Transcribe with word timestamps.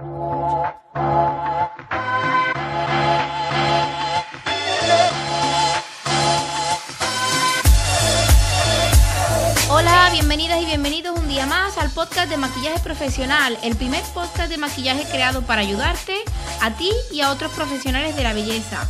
Hola, 0.00 0.48
bienvenidas 10.12 10.62
y 10.62 10.64
bienvenidos 10.64 11.18
un 11.18 11.28
día 11.28 11.44
más 11.44 11.76
al 11.76 11.90
podcast 11.90 12.30
de 12.30 12.38
maquillaje 12.38 12.80
profesional, 12.80 13.58
el 13.62 13.76
primer 13.76 14.02
podcast 14.14 14.48
de 14.48 14.56
maquillaje 14.56 15.04
creado 15.10 15.42
para 15.42 15.60
ayudarte 15.60 16.14
a 16.62 16.70
ti 16.70 16.90
y 17.12 17.20
a 17.20 17.30
otros 17.30 17.52
profesionales 17.52 18.16
de 18.16 18.22
la 18.22 18.32
belleza. 18.32 18.88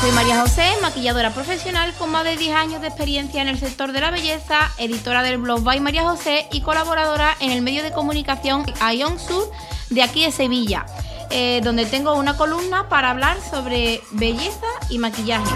Soy 0.00 0.12
María 0.12 0.40
José, 0.40 0.74
maquilladora 0.80 1.30
profesional 1.30 1.92
con 1.94 2.10
más 2.10 2.22
de 2.22 2.36
10 2.36 2.54
años 2.54 2.80
de 2.80 2.88
experiencia 2.88 3.42
en 3.42 3.48
el 3.48 3.58
sector 3.58 3.90
de 3.92 4.00
la 4.00 4.10
belleza, 4.10 4.70
editora 4.78 5.22
del 5.22 5.38
blog 5.38 5.62
By 5.62 5.80
María 5.80 6.02
José 6.08 6.46
y 6.52 6.60
colaboradora 6.60 7.36
en 7.40 7.50
el 7.50 7.62
medio 7.62 7.82
de 7.82 7.90
comunicación 7.90 8.64
Ion 8.94 9.18
Sur 9.18 9.50
de 9.90 10.02
aquí 10.02 10.24
de 10.24 10.30
Sevilla, 10.30 10.86
eh, 11.30 11.60
donde 11.64 11.84
tengo 11.86 12.14
una 12.14 12.36
columna 12.36 12.88
para 12.88 13.10
hablar 13.10 13.38
sobre 13.50 14.00
belleza 14.12 14.66
y 14.88 14.98
maquillaje. 14.98 15.50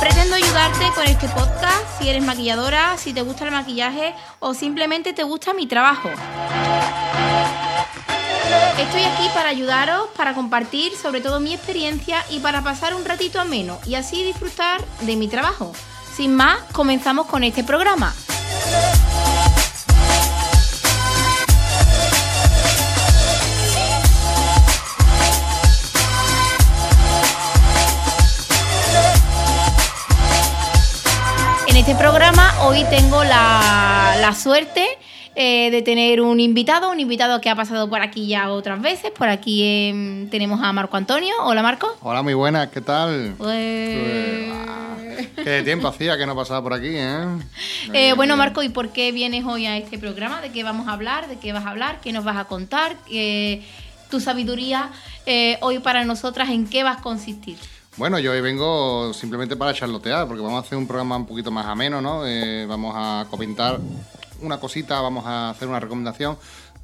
Pretendo 0.00 0.36
ayudarte 0.36 0.86
con 0.94 1.04
este 1.04 1.28
podcast 1.28 1.84
si 1.98 2.08
eres 2.08 2.22
maquilladora, 2.22 2.96
si 2.96 3.12
te 3.12 3.22
gusta 3.22 3.44
el 3.44 3.50
maquillaje 3.50 4.14
o 4.38 4.54
simplemente 4.54 5.12
te 5.12 5.24
gusta 5.24 5.52
mi 5.52 5.66
trabajo. 5.66 6.08
Estoy 8.78 9.04
aquí 9.04 9.28
para 9.34 9.48
ayudaros, 9.48 10.08
para 10.16 10.34
compartir 10.34 10.94
sobre 10.96 11.20
todo 11.20 11.40
mi 11.40 11.54
experiencia 11.54 12.24
y 12.30 12.40
para 12.40 12.62
pasar 12.62 12.94
un 12.94 13.04
ratito 13.04 13.40
ameno 13.40 13.78
y 13.86 13.94
así 13.94 14.22
disfrutar 14.22 14.84
de 15.00 15.16
mi 15.16 15.28
trabajo. 15.28 15.72
Sin 16.14 16.34
más, 16.34 16.58
comenzamos 16.72 17.26
con 17.26 17.44
este 17.44 17.64
programa. 17.64 18.14
En 31.66 31.76
este 31.76 31.94
programa 31.94 32.54
hoy 32.62 32.84
tengo 32.90 33.22
la, 33.24 34.16
la 34.20 34.34
suerte 34.34 34.98
eh, 35.36 35.70
de 35.70 35.82
tener 35.82 36.20
un 36.20 36.40
invitado, 36.40 36.90
un 36.90 36.98
invitado 36.98 37.40
que 37.40 37.50
ha 37.50 37.54
pasado 37.54 37.88
por 37.88 38.00
aquí 38.00 38.26
ya 38.26 38.50
otras 38.50 38.80
veces. 38.80 39.12
Por 39.12 39.28
aquí 39.28 39.62
eh, 39.62 40.26
tenemos 40.30 40.60
a 40.62 40.72
Marco 40.72 40.96
Antonio. 40.96 41.34
Hola 41.42 41.62
Marco. 41.62 41.94
Hola, 42.00 42.22
muy 42.22 42.34
buenas, 42.34 42.68
¿qué 42.70 42.80
tal? 42.80 43.36
Eh, 43.46 44.52
Qué 45.36 45.62
tiempo 45.62 45.88
hacía 45.88 46.18
que 46.18 46.26
no 46.26 46.34
pasaba 46.34 46.62
por 46.62 46.72
aquí, 46.72 46.88
¿eh? 46.90 47.24
eh, 47.92 48.14
bueno 48.14 48.36
Marco, 48.36 48.62
¿y 48.62 48.68
por 48.68 48.88
qué 48.88 49.12
vienes 49.12 49.44
hoy 49.44 49.66
a 49.66 49.76
este 49.76 49.98
programa? 49.98 50.40
¿De 50.40 50.50
qué 50.50 50.64
vamos 50.64 50.88
a 50.88 50.92
hablar? 50.92 51.28
¿De 51.28 51.36
qué 51.36 51.52
vas 51.52 51.66
a 51.66 51.70
hablar? 51.70 52.00
¿Qué 52.00 52.12
nos 52.12 52.24
vas 52.24 52.36
a 52.36 52.46
contar? 52.46 52.96
Eh, 53.10 53.62
tu 54.10 54.20
sabiduría 54.20 54.90
hoy 55.60 55.80
para 55.80 56.04
nosotras, 56.04 56.48
¿en 56.50 56.66
qué 56.66 56.82
vas 56.82 56.98
a 56.98 57.02
consistir? 57.02 57.58
Bueno, 57.96 58.18
yo 58.18 58.32
hoy 58.32 58.42
vengo 58.42 59.14
simplemente 59.14 59.56
para 59.56 59.72
charlotear, 59.72 60.28
porque 60.28 60.42
vamos 60.42 60.62
a 60.62 60.66
hacer 60.66 60.76
un 60.76 60.86
programa 60.86 61.16
un 61.16 61.24
poquito 61.24 61.50
más 61.50 61.64
ameno, 61.64 62.02
¿no? 62.02 62.26
Eh, 62.26 62.66
vamos 62.66 62.94
a 62.94 63.26
comentar 63.30 63.80
una 64.42 64.58
cosita, 64.58 65.00
vamos 65.00 65.26
a 65.26 65.50
hacer 65.50 65.68
una 65.68 65.80
recomendación 65.80 66.36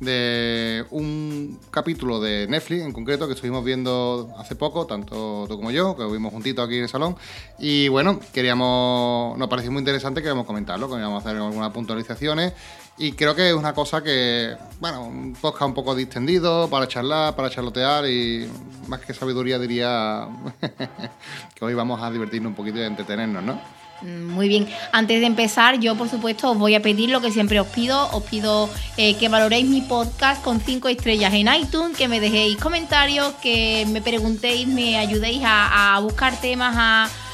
de 0.03 0.85
un 0.91 1.61
capítulo 1.71 2.21
de 2.21 2.49
Netflix 2.49 2.83
en 2.83 2.93
concreto 2.93 3.29
que 3.29 3.35
estuvimos 3.35 3.65
viendo 3.65 4.35
hace 4.37 4.57
poco, 4.57 4.85
tanto 4.85 5.47
tú 5.49 5.57
como 5.57 5.71
yo, 5.71 5.95
que 5.95 6.03
lo 6.03 6.11
vimos 6.11 6.33
juntitos 6.33 6.67
aquí 6.67 6.77
en 6.77 6.83
el 6.83 6.89
salón. 6.89 7.17
Y 7.59 7.87
bueno, 7.89 8.19
queríamos, 8.33 9.39
nos 9.39 9.49
pareció 9.49 9.71
muy 9.71 9.79
interesante, 9.79 10.21
queríamos 10.21 10.45
comentarlo, 10.45 10.89
queríamos 10.91 11.25
hacer 11.25 11.37
algunas 11.37 11.71
puntualizaciones. 11.71 12.53
Y 12.99 13.13
creo 13.13 13.35
que 13.35 13.49
es 13.49 13.55
una 13.55 13.73
cosa 13.73 14.03
que, 14.03 14.57
bueno, 14.81 15.05
un 15.05 15.37
un 15.43 15.75
poco 15.75 15.95
distendido 15.95 16.69
para 16.69 16.89
charlar, 16.89 17.35
para 17.37 17.49
charlotear 17.49 18.07
y 18.07 18.51
más 18.89 19.01
que 19.01 19.15
sabiduría 19.15 19.59
diría 19.59 20.29
que 21.55 21.65
hoy 21.65 21.75
vamos 21.75 22.03
a 22.03 22.11
divertirnos 22.11 22.51
un 22.51 22.57
poquito 22.57 22.79
y 22.79 22.83
entretenernos, 22.83 23.43
¿no? 23.43 23.82
Mm, 24.03 24.33
Muy 24.33 24.49
bien, 24.49 24.69
antes 24.93 25.21
de 25.21 25.27
empezar, 25.27 25.79
yo 25.79 25.95
por 25.97 26.09
supuesto 26.09 26.51
os 26.51 26.59
voy 26.59 26.75
a 26.75 26.83
pedir 26.83 27.11
lo 27.11 27.21
que 27.21 27.31
siempre 27.31 27.61
os 27.61 27.67
pido, 27.69 28.11
os 28.13 28.23
pido 28.25 28.69
eh, 28.97 29.15
que 29.17 29.29
valoréis 29.29 29.67
mi 29.67 29.81
podcast 29.81 30.43
con 30.43 30.61
cinco 30.61 30.89
estrellas 30.89 31.33
en 31.35 31.49
iTunes, 31.55 31.97
que 31.97 32.09
me 32.09 32.21
dejéis 32.21 32.57
comentarios, 32.57 33.33
que 33.43 33.87
me 33.89 34.03
preguntéis, 34.03 34.67
me 34.67 34.99
ayudéis 34.99 35.43
a, 35.45 35.99
buscar 36.03 36.41
temas, 36.41 36.75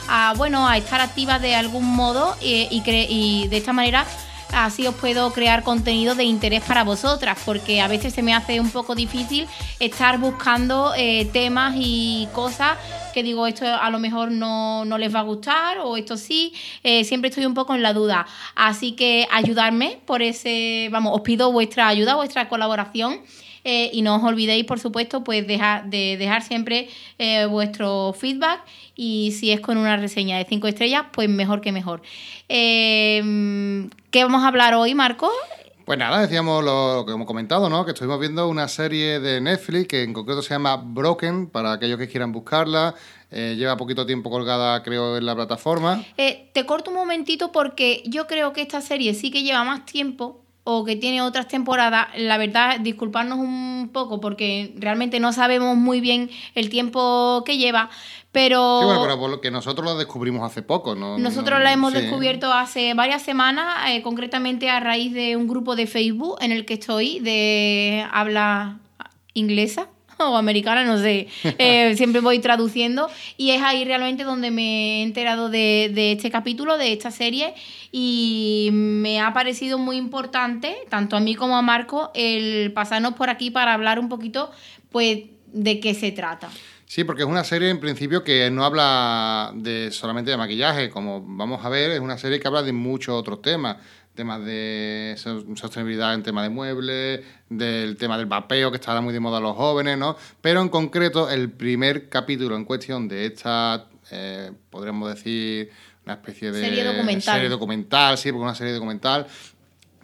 a, 0.09 0.35
bueno, 0.37 0.69
a 0.69 0.77
estar 0.77 1.01
activas 1.01 1.41
de 1.41 1.55
algún 1.55 1.85
modo 1.85 2.37
eh, 2.43 2.69
y 2.71 3.49
de 3.49 3.57
esta 3.57 3.73
manera 3.73 4.07
así 4.53 4.87
os 4.87 4.95
puedo 4.95 5.33
crear 5.33 5.63
contenido 5.63 6.15
de 6.15 6.25
interés 6.25 6.63
para 6.63 6.85
vosotras, 6.85 7.39
porque 7.45 7.81
a 7.81 7.89
veces 7.89 8.15
se 8.15 8.23
me 8.23 8.35
hace 8.35 8.61
un 8.61 8.71
poco 8.71 8.95
difícil 8.95 9.47
estar 9.81 10.19
buscando 10.19 10.93
eh, 10.97 11.29
temas 11.33 11.75
y 11.77 12.29
cosas 12.33 12.79
que 13.13 13.23
digo, 13.23 13.47
esto 13.47 13.67
a 13.67 13.91
lo 13.91 13.99
mejor 13.99 14.31
no, 14.31 14.85
no 14.85 14.99
les 14.99 15.15
va 15.15 15.21
a 15.21 15.23
gustar 15.23 15.79
o 15.79 15.97
esto 15.97 16.17
sí, 16.17 16.53
eh, 16.83 17.05
siempre 17.05 17.31
estoy 17.31 17.47
un 17.47 17.55
poco 17.55 17.75
en 17.75 17.83
la 17.83 17.93
duda. 17.93 18.27
Así 18.55 18.93
que 18.93 19.27
ayudarme 19.31 19.99
por 20.07 20.23
ese, 20.23 20.89
vamos, 20.93 21.15
os 21.15 21.23
pido 21.23 21.51
vuestra 21.51 21.89
ayuda, 21.89 22.15
vuestra 22.15 22.49
colaboración. 22.49 23.21
Eh, 23.71 23.91
y 23.93 24.01
no 24.01 24.17
os 24.17 24.23
olvidéis, 24.23 24.65
por 24.65 24.81
supuesto, 24.81 25.23
pues 25.23 25.47
dejar, 25.47 25.91
de 25.91 26.17
dejar 26.17 26.43
siempre 26.43 26.89
eh, 27.19 27.45
vuestro 27.45 28.15
feedback 28.19 28.63
y 28.97 29.33
si 29.39 29.53
es 29.53 29.61
con 29.61 29.77
una 29.77 29.99
reseña 29.99 30.39
de 30.39 30.47
5 30.47 30.69
estrellas, 30.69 31.05
pues 31.13 31.29
mejor 31.29 31.61
que 31.61 31.71
mejor. 31.71 32.01
Eh, 32.49 33.87
¿Qué 34.11 34.23
vamos 34.23 34.43
a 34.43 34.49
hablar 34.49 34.73
hoy, 34.73 34.95
Marco? 34.95 35.31
Pues 35.85 35.99
nada, 35.99 36.23
decíamos 36.23 36.65
lo, 36.65 36.97
lo 36.97 37.05
que 37.05 37.13
hemos 37.13 37.27
comentado, 37.27 37.69
¿no? 37.69 37.85
Que 37.85 37.91
estuvimos 37.91 38.19
viendo 38.19 38.49
una 38.49 38.69
serie 38.69 39.21
de 39.21 39.39
Netflix 39.43 39.89
que 39.89 40.03
en 40.03 40.15
concreto 40.15 40.41
se 40.41 40.55
llama 40.55 40.77
Broken, 40.77 41.49
para 41.49 41.73
aquellos 41.73 41.99
que 41.99 42.09
quieran 42.09 42.33
buscarla. 42.33 42.95
Eh, 43.31 43.55
lleva 43.59 43.77
poquito 43.77 44.07
tiempo 44.07 44.31
colgada, 44.31 44.83
creo, 44.83 45.19
en 45.19 45.27
la 45.27 45.35
plataforma. 45.35 46.03
Eh, 46.17 46.49
te 46.55 46.65
corto 46.65 46.91
un 46.91 46.97
momentito 46.97 47.53
porque 47.53 48.03
yo 48.07 48.27
creo 48.27 48.55
que 48.55 48.63
esta 48.63 48.81
serie 48.81 49.13
sí 49.13 49.31
que 49.31 49.43
lleva 49.43 49.63
más 49.65 49.85
tiempo 49.85 50.43
o 50.71 50.85
que 50.85 50.97
tiene 50.97 51.23
otras 51.23 51.49
temporadas. 51.49 52.09
La 52.19 52.37
verdad, 52.37 52.79
disculparnos 52.79 53.39
un 53.39 53.89
poco 53.91 54.21
porque 54.21 54.75
realmente 54.77 55.19
no 55.19 55.33
sabemos 55.33 55.79
muy 55.79 56.03
bien 56.03 56.29
el 56.55 56.69
tiempo 56.69 57.43
que 57.47 57.57
lleva, 57.57 57.89
pero... 58.33 58.81
Sí, 58.81 58.85
bueno, 58.85 59.01
pero 59.03 59.19
por 59.19 59.31
lo 59.31 59.41
que 59.41 59.51
nosotros 59.51 59.87
lo 59.87 59.97
descubrimos 59.97 60.43
hace 60.43 60.61
poco, 60.61 60.95
¿no? 60.95 61.17
Nosotros 61.17 61.59
No- 61.59 61.65
la 61.65 61.73
hemos 61.73 61.95
sí. 61.95 62.01
descubierto 62.03 62.53
hace 62.53 62.93
varias 62.93 63.23
semanas, 63.23 63.67
eh, 63.89 64.03
concretamente 64.03 64.69
a 64.69 64.79
raíz 64.79 65.15
de 65.15 65.37
un 65.37 65.49
grupo 65.49 65.75
de 65.75 65.87
Facebook 65.87 66.37
en 66.43 66.53
el 66.53 66.67
que 66.67 66.75
estoy, 66.75 67.19
de 67.21 68.07
habla 68.13 68.77
inglesa 69.33 69.89
o 70.27 70.37
americana, 70.37 70.85
no 70.85 70.99
sé, 70.99 71.29
Eh, 71.59 71.97
siempre 71.97 72.21
voy 72.21 72.39
traduciendo. 72.39 73.09
Y 73.37 73.51
es 73.51 73.63
ahí 73.63 73.85
realmente 73.85 74.25
donde 74.25 74.51
me 74.51 75.01
he 75.01 75.03
enterado 75.03 75.49
de, 75.49 75.91
de 75.95 76.13
este 76.13 76.31
capítulo, 76.31 76.79
de 76.79 76.93
esta 76.93 77.11
serie. 77.11 77.55
Y 77.91 78.71
me 78.73 79.21
ha 79.21 79.33
parecido 79.33 79.79
muy 79.79 79.97
importante, 79.97 80.77
tanto 80.89 81.17
a 81.17 81.21
mí 81.21 81.35
como 81.35 81.57
a 81.57 81.63
Marco, 81.63 82.11
el 82.15 82.73
pasarnos 82.73 83.15
por 83.15 83.31
aquí 83.31 83.51
para 83.51 83.75
hablar 83.75 83.99
un 83.99 84.09
poquito, 84.09 84.51
pues, 84.91 85.21
de 85.53 85.81
qué 85.81 85.95
se 85.95 86.13
trata. 86.13 86.51
Sí, 86.89 87.05
porque 87.05 87.23
es 87.23 87.29
una 87.29 87.45
serie 87.45 87.69
en 87.69 87.81
principio 87.81 88.25
que 88.25 88.51
no 88.51 88.65
habla 88.65 89.53
de 89.55 89.91
solamente 89.91 90.31
de 90.31 90.39
maquillaje, 90.39 90.89
como 90.89 91.23
vamos 91.23 91.63
a 91.63 91.69
ver, 91.69 91.91
es 91.91 92.01
una 92.01 92.17
serie 92.17 92.41
que 92.41 92.49
habla 92.49 92.63
de 92.63 92.73
muchos 92.73 93.15
otros 93.15 93.43
temas, 93.43 93.77
temas 94.19 94.45
de 94.45 95.15
so- 95.17 95.45
sostenibilidad 95.55 96.13
en 96.13 96.25
tema 96.25 96.43
de 96.43 96.49
muebles, 96.49 97.21
del 97.49 97.97
tema 97.97 98.19
del 98.19 98.27
vapeo 98.27 98.71
que 98.73 98.77
está 98.77 99.01
muy 99.01 99.15
de 99.15 99.21
moda 99.21 99.39
a 99.39 99.41
los 99.41 99.57
jóvenes, 99.57 99.97
¿no? 99.97 100.17
Pero 100.41 100.61
en 100.61 100.69
concreto 100.69 101.31
el 101.31 101.51
primer 101.53 102.09
capítulo 102.09 102.57
en 102.57 102.65
cuestión 102.65 103.07
de 103.07 103.27
esta, 103.27 103.87
eh, 104.11 104.51
podríamos 104.71 105.09
decir, 105.09 105.71
una 106.05 106.15
especie 106.15 106.51
de 106.51 106.61
Serie 106.61 106.83
documental. 106.85 107.35
serie 107.35 107.49
documental, 107.49 108.19
sí, 108.19 108.33
porque 108.33 108.43
una 108.43 108.55
serie 108.57 108.73
documental 108.73 109.27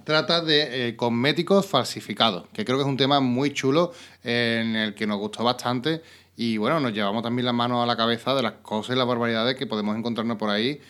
trata 0.04 0.40
de 0.42 0.88
eh, 0.88 0.96
cosméticos 0.96 1.66
falsificados, 1.66 2.44
que 2.52 2.64
creo 2.64 2.76
que 2.78 2.82
es 2.82 2.88
un 2.88 2.96
tema 2.96 3.18
muy 3.18 3.52
chulo 3.52 3.92
eh, 4.22 4.60
en 4.62 4.76
el 4.76 4.94
que 4.94 5.06
nos 5.08 5.18
gustó 5.18 5.42
bastante 5.42 6.02
y 6.36 6.56
bueno, 6.56 6.78
nos 6.78 6.92
llevamos 6.92 7.22
también 7.24 7.46
las 7.46 7.54
manos 7.54 7.82
a 7.82 7.86
la 7.86 7.96
cabeza 7.96 8.32
de 8.34 8.42
las 8.42 8.52
cosas 8.62 8.94
y 8.94 8.98
las 8.98 9.08
barbaridades 9.08 9.56
que 9.56 9.66
podemos 9.66 9.96
encontrarnos 9.96 10.36
por 10.36 10.50
ahí. 10.50 10.80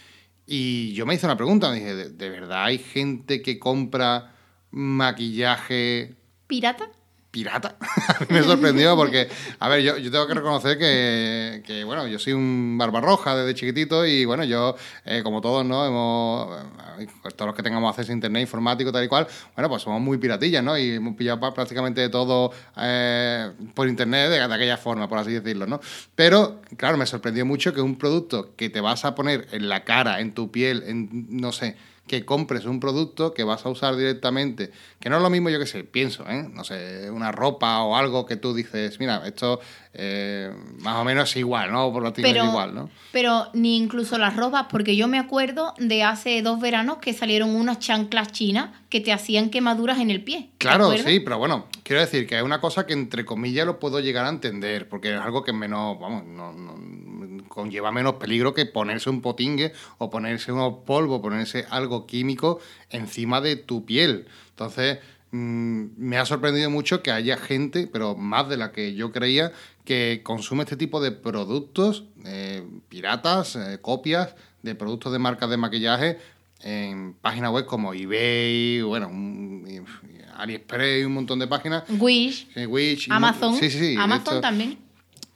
Y 0.46 0.92
yo 0.92 1.06
me 1.06 1.14
hice 1.14 1.26
una 1.26 1.36
pregunta, 1.36 1.70
me 1.70 1.76
dije, 1.76 1.94
¿de, 1.94 2.10
de 2.10 2.30
verdad 2.30 2.64
hay 2.64 2.78
gente 2.78 3.40
que 3.42 3.58
compra 3.58 4.34
maquillaje 4.70 6.16
¿Pirata? 6.46 6.90
Pirata. 7.34 7.74
me 8.28 8.44
sorprendió 8.44 8.94
porque, 8.94 9.28
a 9.58 9.68
ver, 9.68 9.82
yo, 9.82 9.96
tengo 9.96 10.24
que 10.28 10.34
reconocer 10.34 10.78
que, 10.78 11.82
bueno, 11.84 12.06
yo 12.06 12.20
soy 12.20 12.32
un 12.32 12.78
barbarroja 12.78 13.34
desde 13.34 13.54
chiquitito 13.54 14.06
y, 14.06 14.24
bueno, 14.24 14.44
yo, 14.44 14.76
eh, 15.04 15.20
como 15.24 15.40
todos, 15.40 15.66
¿no? 15.66 15.84
Hemos, 15.84 16.62
eh, 17.00 17.08
todos 17.34 17.48
los 17.48 17.56
que 17.56 17.64
tengamos 17.64 17.90
acceso 17.90 18.12
a 18.12 18.14
internet 18.14 18.42
informático, 18.42 18.92
tal 18.92 19.02
y 19.02 19.08
cual, 19.08 19.26
bueno, 19.56 19.68
pues 19.68 19.82
somos 19.82 20.00
muy 20.00 20.16
piratillas, 20.18 20.62
¿no? 20.62 20.78
Y 20.78 20.92
hemos 20.92 21.16
pillado 21.16 21.52
prácticamente 21.52 22.08
todo 22.08 22.52
eh, 22.76 23.50
por 23.74 23.88
internet 23.88 24.30
de, 24.30 24.46
de, 24.46 24.54
aquella 24.54 24.76
forma, 24.76 25.08
por 25.08 25.18
así 25.18 25.32
decirlo, 25.32 25.66
¿no? 25.66 25.80
Pero, 26.14 26.62
claro, 26.76 26.96
me 26.96 27.06
sorprendió 27.06 27.44
mucho 27.44 27.74
que 27.74 27.80
un 27.80 27.96
producto 27.98 28.54
que 28.54 28.70
te 28.70 28.80
vas 28.80 29.04
a 29.04 29.16
poner 29.16 29.48
en 29.50 29.68
la 29.68 29.82
cara, 29.82 30.20
en 30.20 30.34
tu 30.34 30.52
piel, 30.52 30.84
en, 30.86 31.26
no 31.30 31.50
sé, 31.50 31.76
que 32.06 32.24
compres 32.24 32.66
un 32.66 32.80
producto 32.80 33.32
que 33.32 33.44
vas 33.44 33.64
a 33.64 33.70
usar 33.70 33.96
directamente, 33.96 34.70
que 35.00 35.08
no 35.08 35.16
es 35.16 35.22
lo 35.22 35.30
mismo, 35.30 35.48
yo 35.48 35.58
que 35.58 35.66
sé, 35.66 35.84
pienso, 35.84 36.28
¿eh? 36.28 36.46
no 36.52 36.62
sé, 36.62 37.10
una 37.10 37.32
ropa 37.32 37.82
o 37.82 37.96
algo 37.96 38.26
que 38.26 38.36
tú 38.36 38.52
dices, 38.54 39.00
mira, 39.00 39.22
esto 39.26 39.60
eh, 39.94 40.52
más 40.80 40.96
o 40.96 41.04
menos 41.04 41.30
es 41.30 41.36
igual, 41.36 41.72
¿no? 41.72 41.90
Por 41.92 42.02
lo 42.02 42.12
tanto 42.12 42.28
es 42.28 42.36
igual, 42.36 42.74
¿no? 42.74 42.90
Pero 43.10 43.48
ni 43.54 43.78
incluso 43.78 44.18
las 44.18 44.36
ropas, 44.36 44.66
porque 44.70 44.96
yo 44.96 45.08
me 45.08 45.18
acuerdo 45.18 45.72
de 45.78 46.02
hace 46.02 46.42
dos 46.42 46.60
veranos 46.60 46.98
que 46.98 47.14
salieron 47.14 47.56
unas 47.56 47.78
chanclas 47.78 48.32
chinas 48.32 48.70
que 48.90 49.00
te 49.00 49.12
hacían 49.12 49.48
quemaduras 49.48 49.98
en 49.98 50.10
el 50.10 50.22
pie. 50.22 50.50
Claro, 50.58 50.92
sí, 50.98 51.20
pero 51.20 51.38
bueno, 51.38 51.68
quiero 51.84 52.02
decir 52.02 52.26
que 52.26 52.36
es 52.36 52.42
una 52.42 52.60
cosa 52.60 52.86
que 52.86 52.92
entre 52.92 53.24
comillas 53.24 53.64
lo 53.64 53.78
puedo 53.78 54.00
llegar 54.00 54.26
a 54.26 54.28
entender, 54.28 54.88
porque 54.88 55.14
es 55.14 55.20
algo 55.20 55.42
que 55.42 55.54
menos, 55.54 55.98
vamos, 55.98 56.24
no, 56.24 56.52
no 56.52 56.76
conlleva 57.54 57.92
menos 57.92 58.14
peligro 58.14 58.52
que 58.52 58.66
ponerse 58.66 59.08
un 59.08 59.22
potingue 59.22 59.72
o 59.98 60.10
ponerse 60.10 60.50
unos 60.50 60.84
polvo, 60.84 61.22
ponerse 61.22 61.66
algo 61.70 62.04
químico 62.04 62.58
encima 62.90 63.40
de 63.40 63.54
tu 63.54 63.86
piel. 63.86 64.26
Entonces, 64.50 64.98
mmm, 65.30 65.84
me 65.96 66.18
ha 66.18 66.26
sorprendido 66.26 66.68
mucho 66.68 67.02
que 67.02 67.12
haya 67.12 67.36
gente, 67.36 67.86
pero 67.86 68.16
más 68.16 68.48
de 68.48 68.56
la 68.56 68.72
que 68.72 68.94
yo 68.94 69.12
creía, 69.12 69.52
que 69.84 70.22
consume 70.24 70.64
este 70.64 70.76
tipo 70.76 71.00
de 71.00 71.12
productos, 71.12 72.04
eh, 72.24 72.66
piratas, 72.88 73.54
eh, 73.54 73.78
copias 73.80 74.34
de 74.62 74.74
productos 74.74 75.12
de 75.12 75.20
marcas 75.20 75.48
de 75.48 75.56
maquillaje 75.56 76.18
en 76.60 77.14
páginas 77.14 77.52
web 77.52 77.66
como 77.66 77.94
eBay, 77.94 78.82
bueno, 78.82 79.08
un, 79.08 79.84
AliExpress 80.36 81.02
y 81.02 81.04
un 81.04 81.12
montón 81.12 81.38
de 81.38 81.46
páginas. 81.46 81.84
Wish. 81.88 82.48
Wish 82.66 83.06
Amazon. 83.10 83.54
Sí, 83.56 83.70
sí, 83.70 83.78
sí. 83.78 83.96
Amazon 83.96 84.40
también. 84.40 84.83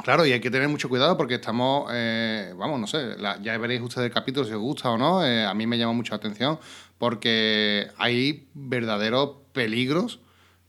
Claro, 0.03 0.25
y 0.25 0.33
hay 0.33 0.41
que 0.41 0.51
tener 0.51 0.69
mucho 0.69 0.89
cuidado 0.89 1.17
porque 1.17 1.35
estamos, 1.35 1.91
eh, 1.93 2.55
vamos, 2.57 2.81
no 2.81 2.87
sé, 2.87 3.19
la, 3.19 3.41
ya 3.43 3.59
veréis 3.59 3.81
ustedes 3.81 4.07
el 4.07 4.13
capítulo 4.15 4.47
si 4.47 4.53
os 4.53 4.61
gusta 4.61 4.91
o 4.91 4.97
no, 4.97 5.27
eh, 5.27 5.45
a 5.45 5.53
mí 5.55 5.67
me 5.67 5.77
llama 5.77 5.93
mucho 5.93 6.13
la 6.13 6.19
atención 6.19 6.59
porque 6.99 7.89
hay 7.99 8.47
verdaderos 8.55 9.39
peligros 9.53 10.21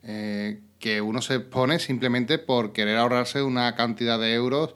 eh, 0.04 0.62
que 0.80 1.02
uno 1.02 1.22
se 1.22 1.40
pone 1.40 1.80
simplemente 1.80 2.40
por 2.40 2.74
querer 2.74 2.98
ahorrarse 2.98 3.44
una 3.44 3.76
cantidad 3.76 4.20
de 4.20 4.34
euros 4.34 4.74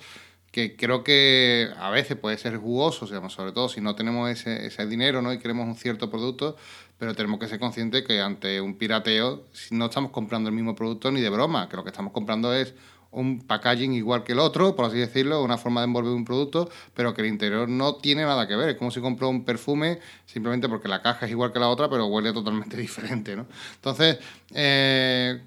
que 0.52 0.76
creo 0.76 1.04
que 1.04 1.70
a 1.80 1.90
veces 1.90 2.16
puede 2.16 2.38
ser 2.38 2.58
jugoso, 2.58 3.08
sobre 3.08 3.52
todo 3.54 3.70
si 3.70 3.82
no 3.82 3.96
tenemos 3.96 4.30
ese, 4.30 4.68
ese 4.68 4.86
dinero 4.86 5.24
¿no? 5.24 5.34
y 5.34 5.40
queremos 5.40 5.66
un 5.66 5.76
cierto 5.76 6.12
producto, 6.12 6.56
pero 7.00 7.16
tenemos 7.16 7.40
que 7.40 7.48
ser 7.48 7.60
conscientes 7.60 8.04
que 8.06 8.22
ante 8.22 8.62
un 8.62 8.78
pirateo 8.78 9.46
no 9.72 9.86
estamos 9.86 10.12
comprando 10.12 10.50
el 10.50 10.56
mismo 10.56 10.76
producto 10.76 11.12
ni 11.12 11.22
de 11.22 11.30
broma, 11.30 11.68
que 11.70 11.76
lo 11.76 11.84
que 11.84 11.90
estamos 11.90 12.14
comprando 12.14 12.54
es 12.54 12.76
un 13.14 13.42
packaging 13.42 13.94
igual 13.94 14.24
que 14.24 14.34
el 14.34 14.40
otro, 14.40 14.76
por 14.76 14.86
así 14.86 14.98
decirlo, 14.98 15.44
una 15.44 15.58
forma 15.58 15.82
de 15.82 15.86
envolver 15.86 16.12
un 16.12 16.26
producto, 16.26 16.70
pero 16.94 17.14
que 17.14 17.22
el 17.22 17.28
interior 17.28 17.70
no 17.70 17.96
tiene 17.96 18.24
nada 18.24 18.48
que 18.48 18.56
ver. 18.56 18.70
Es 18.70 18.76
como 18.76 18.92
si 18.92 19.00
compró 19.00 19.30
un 19.30 19.46
perfume 19.46 20.00
simplemente 20.26 20.68
porque 20.68 20.88
la 20.88 21.02
caja 21.02 21.26
es 21.26 21.32
igual 21.32 21.54
que 21.54 21.60
la 21.60 21.70
otra, 21.70 21.90
pero 21.90 22.08
huele 22.08 22.34
totalmente 22.34 22.76
diferente, 22.88 23.36
¿no? 23.36 23.46
Entonces, 23.76 24.18
eh, 24.54 25.40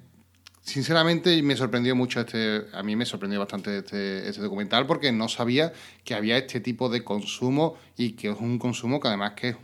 sinceramente 0.63 1.43
me 1.43 1.57
sorprendió 1.57 1.95
mucho 1.97 2.21
este, 2.21 2.67
a 2.73 2.83
mí 2.83 2.97
me 2.97 3.05
sorprendió 3.05 3.41
bastante 3.41 3.79
este, 3.79 4.29
este, 4.29 4.43
documental 4.43 4.87
porque 4.87 5.13
no 5.13 5.29
sabía 5.29 5.73
que 6.05 6.15
había 6.15 6.39
este 6.39 6.61
tipo 6.61 6.89
de 6.89 7.05
consumo 7.05 7.77
y 7.97 8.13
que 8.13 8.31
es 8.31 8.37
un 8.39 8.59
consumo 8.59 9.01
que 9.01 9.09
además 9.09 9.33
que, 9.33 9.57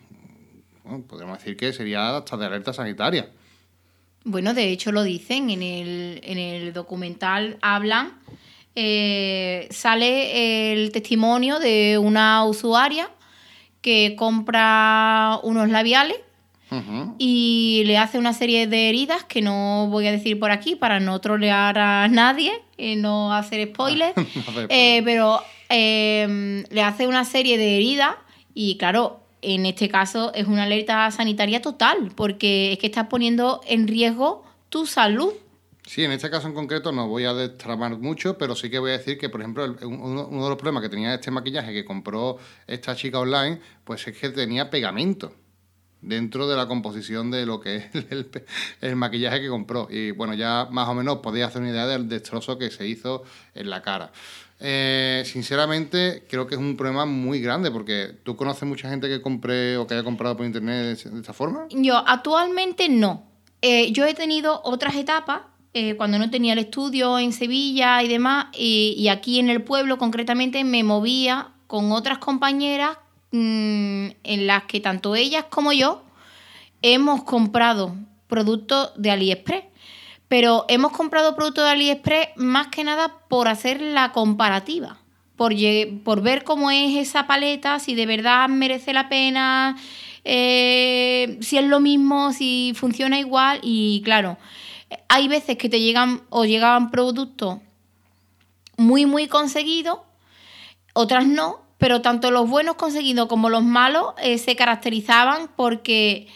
bueno, 0.85 1.05
podríamos 1.07 1.39
decir 1.39 1.57
que 1.57 1.73
sería 1.73 2.17
hasta 2.17 2.37
de 2.37 2.47
alerta 2.47 2.73
sanitaria. 2.73 3.31
Bueno, 4.25 4.55
de 4.55 4.71
hecho 4.71 4.93
lo 4.93 5.03
dicen 5.03 5.51
en 5.51 5.63
el, 5.63 6.21
en 6.23 6.39
el 6.39 6.73
documental, 6.73 7.59
hablan, 7.61 8.13
eh, 8.75 9.67
sale 9.71 10.73
el 10.73 10.93
testimonio 10.93 11.59
de 11.59 11.99
una 11.99 12.45
usuaria 12.45 13.11
que 13.81 14.15
compra 14.17 15.41
unos 15.43 15.69
labiales 15.69 16.17
y 17.19 17.83
le 17.85 17.99
hace 17.99 18.17
una 18.17 18.33
serie 18.33 18.67
de 18.67 18.89
heridas 18.89 19.25
que 19.25 19.43
no 19.43 19.89
voy 19.89 20.07
a 20.07 20.13
decir 20.13 20.39
por 20.39 20.51
aquí 20.51 20.75
para 20.75 21.01
no 21.01 21.21
trolear 21.21 21.79
a 21.79 22.09
nadie 22.09 22.63
y 22.79 22.97
no 22.97 23.35
hacer 23.35 23.69
spoilers, 23.75 24.17
no 24.17 24.25
eh, 24.71 25.03
pero 25.05 25.43
eh, 25.69 26.65
le 26.71 26.83
hace 26.83 27.07
una 27.07 27.27
serie 27.27 27.59
de 27.59 27.77
heridas 27.77 28.15
y 28.55 28.79
claro, 28.79 29.22
en 29.43 29.67
este 29.67 29.89
caso 29.89 30.33
es 30.35 30.47
una 30.47 30.63
alerta 30.63 31.11
sanitaria 31.11 31.61
total, 31.61 32.13
porque 32.15 32.73
es 32.73 32.79
que 32.79 32.87
estás 32.87 33.09
poniendo 33.09 33.61
en 33.67 33.89
riesgo 33.89 34.45
tu 34.69 34.87
salud. 34.87 35.33
Sí, 35.85 36.05
en 36.05 36.13
este 36.13 36.31
caso 36.31 36.47
en 36.47 36.55
concreto 36.55 36.93
no 36.93 37.09
voy 37.09 37.25
a 37.25 37.35
destramar 37.35 37.99
mucho, 37.99 38.39
pero 38.39 38.55
sí 38.55 38.71
que 38.71 38.79
voy 38.79 38.93
a 38.93 38.99
decir 38.99 39.19
que, 39.19 39.29
por 39.29 39.41
ejemplo, 39.41 39.65
uno, 39.83 40.27
de 40.27 40.49
los 40.49 40.57
problemas 40.57 40.83
que 40.83 40.89
tenía 40.89 41.13
este 41.13 41.33
maquillaje 41.33 41.73
que 41.73 41.85
compró 41.85 42.39
esta 42.69 42.95
chica 42.95 43.19
online, 43.19 43.61
pues 43.85 44.07
es 44.07 44.17
que 44.17 44.31
tenía 44.31 44.71
pegamento 44.71 45.35
dentro 46.01 46.49
de 46.49 46.57
la 46.57 46.67
composición 46.69 47.31
de 47.33 47.47
lo 47.47 47.61
que 47.61 47.77
es 47.77 47.85
el, 48.11 48.31
el, 48.81 48.97
maquillaje 48.97 49.41
que 49.41 49.49
compró. 49.49 49.89
Y 49.91 50.13
bueno, 50.13 50.35
ya 50.35 50.69
más 50.71 50.89
o 50.89 50.95
menos 50.95 51.19
podéis 51.19 51.47
hacer 51.47 51.63
una 51.63 51.73
idea 51.73 51.89
del 51.89 52.09
destrozo 52.09 52.59
que 52.59 52.71
se 52.71 52.87
hizo 52.87 53.25
en 53.55 53.69
la 53.69 53.83
cara. 53.83 54.13
Eh, 54.65 55.25
sinceramente, 55.27 56.25
creo 56.31 56.47
que 56.47 56.55
es 56.55 56.61
un 56.61 56.77
problema 56.77 57.05
muy 57.05 57.41
grande 57.41 57.73
porque 57.73 58.15
tú 58.23 58.37
conoces 58.37 58.63
mucha 58.69 58.89
gente 58.89 59.09
que 59.09 59.21
compre 59.21 59.77
o 59.77 59.89
que 59.89 59.95
haya 59.95 60.05
comprado 60.05 60.37
por 60.37 60.47
internet 60.47 61.03
de 61.03 61.19
esta 61.19 61.33
forma. 61.33 61.67
Yo 61.71 61.97
actualmente 61.97 62.89
no. 62.89 63.25
Eh, 63.61 63.91
yo 63.91 64.05
he 64.07 64.15
tenido 64.15 64.61
otras 64.63 64.95
etapas 64.95 65.43
eh, 65.75 65.97
cuando 65.97 66.17
no 66.19 66.31
tenía 66.31 66.53
el 66.53 66.61
estudio 66.61 67.19
en 67.19 67.33
Sevilla 67.33 68.03
y 68.05 68.09
demás, 68.09 68.47
y, 68.57 69.09
aquí 69.09 69.41
en 69.41 69.51
el 69.51 69.63
pueblo 69.63 69.99
concretamente 69.99 70.63
me 70.63 70.85
movía 70.85 71.49
con 71.67 71.91
otras 71.91 72.19
compañeras 72.19 72.99
mmm, 73.33 74.09
en 74.23 74.47
las 74.47 74.65
que 74.65 74.79
tanto 74.79 75.17
ellas 75.17 75.47
como 75.51 75.73
yo 75.73 76.05
hemos 76.83 77.25
comprado 77.25 77.97
productos 78.29 78.93
de 78.97 79.11
AliExpress 79.11 79.65
pero 80.33 80.65
hemos 80.69 80.93
comprado 80.93 81.37
productos 81.37 81.65
de 81.65 81.73
AliExpress 81.73 82.29
más 82.37 82.69
que 82.69 82.85
nada 82.85 83.19
por 83.29 83.49
hacer 83.49 83.83
la 83.83 84.13
comparativa, 84.13 84.97
por, 85.37 85.53
ver 86.23 86.45
cómo 86.45 86.71
es 86.71 86.97
esa 86.97 87.27
paleta, 87.27 87.79
si 87.79 87.95
de 87.95 88.07
verdad 88.07 88.49
merece 88.49 88.95
la 88.95 89.11
pena, 89.11 89.77
eh, 90.25 91.37
si 91.43 91.59
es 91.59 91.65
lo 91.67 91.81
mismo, 91.81 92.33
si 92.33 92.73
funciona 92.75 93.19
igual. 93.19 93.61
Y 93.63 94.01
claro, 94.07 94.39
hay 95.11 95.29
veces 95.29 95.59
que 95.59 95.69
te 95.69 95.81
llegan 95.81 96.23
o 96.31 96.47
llegaban 96.47 96.91
productos 96.91 97.59
muy, 98.79 99.05
muy 99.05 99.29
conseguidos, 99.29 99.99
otras 100.95 101.27
no, 101.27 101.61
pero 101.77 102.01
tanto 102.01 102.31
los 102.31 102.49
buenos 102.49 102.77
conseguidos 102.77 103.29
como 103.29 103.51
los 103.51 103.65
malos 103.65 104.15
eh, 104.17 104.39
se 104.39 104.57
caracterizaban 104.57 105.51
porque 105.57 106.27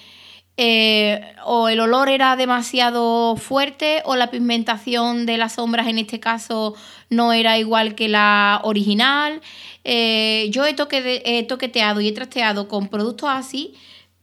eh, 0.58 1.20
o 1.44 1.68
el 1.68 1.80
olor 1.80 2.08
era 2.08 2.34
demasiado 2.34 3.36
fuerte 3.36 4.02
o 4.06 4.16
la 4.16 4.30
pigmentación 4.30 5.26
de 5.26 5.36
las 5.36 5.54
sombras 5.54 5.86
en 5.86 5.98
este 5.98 6.18
caso 6.18 6.74
no 7.10 7.32
era 7.34 7.58
igual 7.58 7.94
que 7.94 8.08
la 8.08 8.60
original. 8.64 9.42
Eh, 9.84 10.48
yo 10.50 10.64
he, 10.64 10.72
toque 10.74 11.22
he, 11.24 11.42
toqueteado 11.42 12.00
y 12.00 12.08
he 12.08 12.12
trasteado 12.12 12.68
con 12.68 12.88
productos 12.88 13.28
así, 13.30 13.74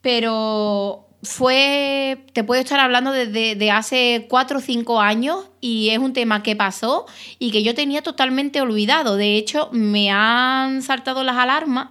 pero 0.01 1.07
fue, 1.21 2.25
te 2.33 2.43
puedo 2.43 2.61
estar 2.61 2.79
hablando 2.79 3.11
desde 3.11 3.55
de 3.55 3.71
hace 3.71 4.25
4 4.27 4.57
o 4.57 4.61
5 4.61 5.01
años 5.01 5.45
y 5.61 5.89
es 5.89 5.99
un 5.99 6.13
tema 6.13 6.43
que 6.43 6.55
pasó 6.55 7.05
y 7.39 7.51
que 7.51 7.63
yo 7.63 7.75
tenía 7.75 8.01
totalmente 8.01 8.59
olvidado. 8.59 9.17
De 9.17 9.35
hecho, 9.35 9.69
me 9.71 10.11
han 10.11 10.81
saltado 10.81 11.23
las 11.23 11.37
alarmas 11.37 11.89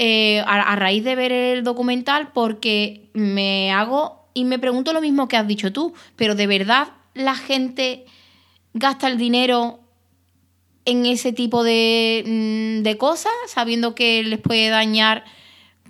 eh, 0.00 0.44
a, 0.46 0.76
raíz 0.76 1.02
de 1.02 1.16
ver 1.16 1.32
el 1.32 1.64
documental 1.64 2.30
porque 2.32 3.10
me 3.14 3.72
hago 3.72 4.28
y 4.32 4.44
me 4.44 4.60
pregunto 4.60 4.92
lo 4.92 5.00
mismo 5.00 5.26
que 5.26 5.36
has 5.36 5.48
dicho 5.48 5.72
tú, 5.72 5.92
pero 6.14 6.36
de 6.36 6.46
verdad 6.46 6.92
la 7.14 7.34
gente 7.34 8.06
gasta 8.74 9.08
el 9.08 9.18
dinero 9.18 9.80
en 10.84 11.04
ese 11.04 11.32
tipo 11.32 11.64
de, 11.64 12.22
mm, 12.24 12.82
de 12.84 12.96
cosas, 12.96 13.32
sabiendo 13.48 13.96
que 13.96 14.22
les 14.22 14.38
puede 14.38 14.68
dañar, 14.68 15.24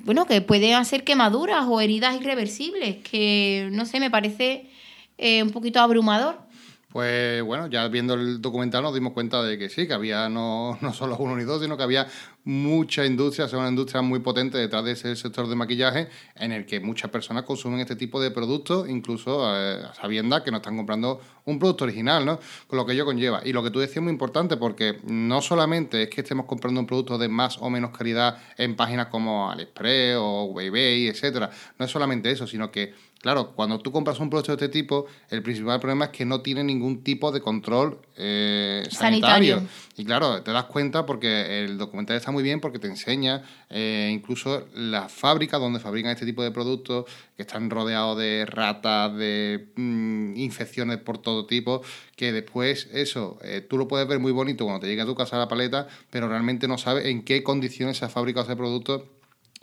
bueno, 0.04 0.24
que 0.24 0.40
puede 0.40 0.74
hacer 0.74 1.04
quemaduras 1.04 1.66
o 1.68 1.82
heridas 1.82 2.18
irreversibles, 2.18 2.96
que 3.04 3.68
no 3.72 3.84
sé, 3.84 4.00
me 4.00 4.10
parece 4.10 4.70
eh, 5.18 5.42
un 5.42 5.50
poquito 5.50 5.80
abrumador. 5.80 6.48
Pues 6.90 7.42
bueno, 7.42 7.66
ya 7.66 7.86
viendo 7.88 8.14
el 8.14 8.40
documental 8.40 8.82
nos 8.82 8.94
dimos 8.94 9.12
cuenta 9.12 9.42
de 9.42 9.58
que 9.58 9.68
sí, 9.68 9.86
que 9.86 9.92
había 9.92 10.30
no, 10.30 10.78
no 10.80 10.94
solo 10.94 11.16
uno 11.18 11.36
ni 11.36 11.44
dos, 11.44 11.60
sino 11.60 11.76
que 11.76 11.82
había 11.82 12.06
mucha 12.44 13.04
industria, 13.04 13.46
es 13.46 13.52
una 13.52 13.68
industria 13.68 14.00
muy 14.00 14.20
potente 14.20 14.56
detrás 14.56 14.84
de 14.84 14.92
ese 14.92 15.14
sector 15.16 15.48
de 15.48 15.54
maquillaje 15.54 16.08
en 16.34 16.52
el 16.52 16.64
que 16.64 16.80
muchas 16.80 17.10
personas 17.10 17.44
consumen 17.44 17.80
este 17.80 17.96
tipo 17.96 18.20
de 18.20 18.30
productos, 18.30 18.88
incluso 18.88 19.42
eh, 19.54 19.82
sabiendo 20.00 20.42
que 20.42 20.50
no 20.50 20.58
están 20.58 20.76
comprando 20.76 21.20
un 21.44 21.58
producto 21.58 21.84
original, 21.84 22.24
¿no? 22.24 22.38
Con 22.66 22.76
lo 22.76 22.86
que 22.86 22.92
ello 22.92 23.04
conlleva. 23.04 23.42
Y 23.44 23.52
lo 23.52 23.62
que 23.62 23.70
tú 23.70 23.80
decías 23.80 23.98
es 23.98 24.02
muy 24.02 24.12
importante 24.12 24.56
porque 24.56 24.98
no 25.04 25.40
solamente 25.42 26.04
es 26.04 26.10
que 26.10 26.20
estemos 26.20 26.46
comprando 26.46 26.80
un 26.80 26.86
producto 26.86 27.18
de 27.18 27.28
más 27.28 27.58
o 27.58 27.70
menos 27.70 27.96
calidad 27.96 28.38
en 28.56 28.76
páginas 28.76 29.08
como 29.08 29.50
AliExpress 29.50 30.16
o 30.18 30.60
eBay, 30.60 31.08
etcétera. 31.08 31.50
No 31.78 31.84
es 31.84 31.90
solamente 31.90 32.30
eso, 32.30 32.46
sino 32.46 32.70
que 32.70 32.94
Claro, 33.20 33.50
cuando 33.56 33.80
tú 33.80 33.90
compras 33.90 34.20
un 34.20 34.30
producto 34.30 34.54
de 34.54 34.64
este 34.64 34.68
tipo, 34.68 35.06
el 35.28 35.42
principal 35.42 35.80
problema 35.80 36.06
es 36.06 36.10
que 36.12 36.24
no 36.24 36.40
tiene 36.40 36.62
ningún 36.62 37.02
tipo 37.02 37.32
de 37.32 37.40
control 37.40 37.98
eh, 38.16 38.86
sanitario. 38.90 39.60
Y 39.96 40.04
claro, 40.04 40.40
te 40.42 40.52
das 40.52 40.64
cuenta 40.66 41.04
porque 41.04 41.64
el 41.64 41.78
documental 41.78 42.16
está 42.28 42.32
muy 42.34 42.42
bien 42.42 42.60
porque 42.60 42.78
te 42.78 42.88
enseña 42.88 43.42
eh, 43.70 44.10
incluso 44.12 44.68
las 44.74 45.10
fábricas 45.10 45.58
donde 45.58 45.80
fabrican 45.80 46.12
este 46.12 46.26
tipo 46.26 46.42
de 46.42 46.50
productos 46.50 47.06
que 47.34 47.42
están 47.42 47.70
rodeados 47.70 48.18
de 48.18 48.44
ratas, 48.44 49.16
de 49.16 49.68
mm, 49.76 50.36
infecciones 50.36 50.98
por 50.98 51.16
todo 51.16 51.46
tipo, 51.46 51.80
que 52.16 52.30
después 52.32 52.86
eso, 52.92 53.38
eh, 53.42 53.62
tú 53.66 53.78
lo 53.78 53.88
puedes 53.88 54.06
ver 54.06 54.18
muy 54.18 54.32
bonito 54.32 54.64
cuando 54.64 54.80
te 54.80 54.88
llega 54.88 55.04
a 55.04 55.06
tu 55.06 55.14
casa 55.14 55.38
la 55.38 55.48
paleta, 55.48 55.88
pero 56.10 56.28
realmente 56.28 56.68
no 56.68 56.76
sabes 56.76 57.06
en 57.06 57.22
qué 57.22 57.42
condiciones 57.42 57.96
se 57.96 58.04
ha 58.04 58.10
fabricado 58.10 58.44
ese 58.44 58.56
producto 58.56 59.08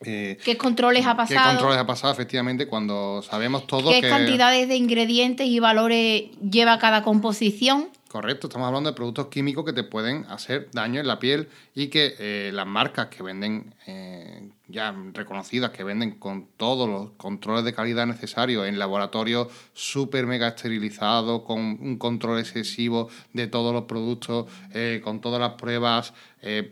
eh, 0.01 0.38
¿Qué 0.43 0.57
controles 0.57 1.05
ha 1.05 1.15
pasado? 1.15 1.39
¿Qué 1.39 1.48
controles 1.48 1.77
ha 1.77 1.86
pasado, 1.86 2.12
efectivamente, 2.12 2.67
cuando 2.67 3.22
sabemos 3.22 3.65
todo 3.65 3.91
¿Qué 3.91 4.01
cantidades 4.01 4.67
de 4.67 4.75
ingredientes 4.75 5.48
y 5.48 5.60
valores 5.60 6.31
lleva 6.41 6.79
cada 6.79 7.03
composición? 7.03 7.89
Correcto, 8.15 8.48
estamos 8.48 8.67
hablando 8.67 8.89
de 8.89 8.95
productos 8.95 9.27
químicos 9.27 9.65
que 9.65 9.74
te 9.74 9.84
pueden 9.84 10.24
hacer 10.29 10.69
daño 10.72 11.01
en 11.01 11.07
la 11.07 11.19
piel 11.19 11.50
y 11.74 11.88
que 11.88 12.15
eh, 12.17 12.51
las 12.53 12.65
marcas 12.65 13.07
que 13.07 13.22
venden 13.22 13.75
eh, 13.88 14.51
ya 14.69 14.95
reconocidas, 15.12 15.72
que 15.72 15.84
venden 15.84 16.12
con 16.12 16.48
todos 16.55 16.88
los 16.88 17.10
controles 17.17 17.65
de 17.65 17.74
calidad 17.74 18.07
necesarios 18.07 18.69
en 18.69 18.79
laboratorios 18.79 19.50
súper 19.74 20.27
mega 20.27 20.48
esterilizados, 20.48 21.41
con 21.41 21.60
un 21.60 21.98
control 21.98 22.39
excesivo 22.39 23.10
de 23.34 23.48
todos 23.48 23.74
los 23.74 23.84
productos, 23.84 24.50
eh, 24.74 25.01
con 25.03 25.19
todas 25.19 25.41
las 25.41 25.55
pruebas, 25.55 26.13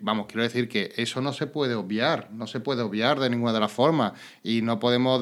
vamos, 0.02 0.28
quiero 0.28 0.44
decir 0.44 0.70
que 0.70 0.94
eso 0.96 1.20
no 1.20 1.34
se 1.34 1.48
puede 1.48 1.74
obviar, 1.74 2.30
no 2.32 2.48
se 2.48 2.62
puede 2.62 2.84
obviar 2.84 3.20
de 3.20 3.30
ninguna 3.30 3.52
de 3.52 3.60
las 3.60 3.72
formas 3.72 4.14
y 4.44 4.62
no 4.62 4.80
podemos 4.80 5.22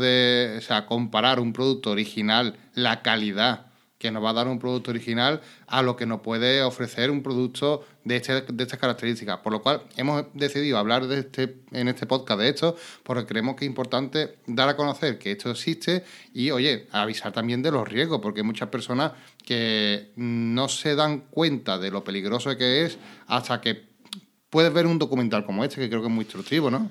comparar 0.87 1.39
un 1.39 1.53
producto 1.53 1.89
original, 1.89 2.57
la 2.75 3.01
calidad 3.01 3.70
que 4.01 4.09
nos 4.09 4.23
va 4.23 4.31
a 4.31 4.33
dar 4.33 4.47
un 4.47 4.57
producto 4.57 4.89
original 4.89 5.41
a 5.67 5.83
lo 5.83 5.95
que 5.95 6.07
nos 6.07 6.21
puede 6.21 6.63
ofrecer 6.63 7.11
un 7.11 7.21
producto 7.21 7.85
de, 8.03 8.15
este, 8.15 8.41
de 8.41 8.63
estas 8.63 8.79
características. 8.79 9.37
Por 9.41 9.53
lo 9.53 9.61
cual 9.61 9.83
hemos 9.95 10.25
decidido 10.33 10.79
hablar 10.79 11.05
de 11.05 11.19
este, 11.19 11.57
en 11.71 11.87
este 11.87 12.07
podcast 12.07 12.39
de 12.39 12.49
esto, 12.49 12.75
porque 13.03 13.27
creemos 13.27 13.55
que 13.55 13.65
es 13.65 13.69
importante 13.69 14.39
dar 14.47 14.67
a 14.69 14.75
conocer 14.75 15.19
que 15.19 15.33
esto 15.33 15.51
existe 15.51 16.03
y, 16.33 16.49
oye, 16.49 16.87
avisar 16.91 17.31
también 17.31 17.61
de 17.61 17.69
los 17.69 17.87
riesgos, 17.87 18.21
porque 18.21 18.39
hay 18.39 18.45
muchas 18.45 18.69
personas 18.69 19.11
que 19.45 20.11
no 20.15 20.67
se 20.67 20.95
dan 20.95 21.19
cuenta 21.29 21.77
de 21.77 21.91
lo 21.91 22.03
peligroso 22.03 22.57
que 22.57 22.85
es 22.85 22.97
hasta 23.27 23.61
que 23.61 23.85
puedes 24.49 24.73
ver 24.73 24.87
un 24.87 24.97
documental 24.97 25.45
como 25.45 25.63
este, 25.63 25.79
que 25.79 25.89
creo 25.89 26.01
que 26.01 26.07
es 26.07 26.13
muy 26.13 26.23
instructivo, 26.23 26.71
¿no? 26.71 26.89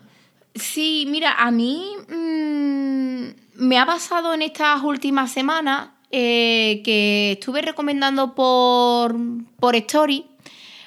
Sí, 0.54 1.06
mira, 1.08 1.34
a 1.34 1.50
mí 1.50 1.92
mm, 2.08 3.66
me 3.66 3.78
ha 3.80 3.86
pasado 3.86 4.32
en 4.32 4.42
estas 4.42 4.80
últimas 4.84 5.32
semanas 5.32 5.90
eh, 6.10 6.82
que 6.84 7.32
estuve 7.32 7.62
recomendando 7.62 8.34
por, 8.34 9.16
por 9.58 9.76
Story. 9.76 10.24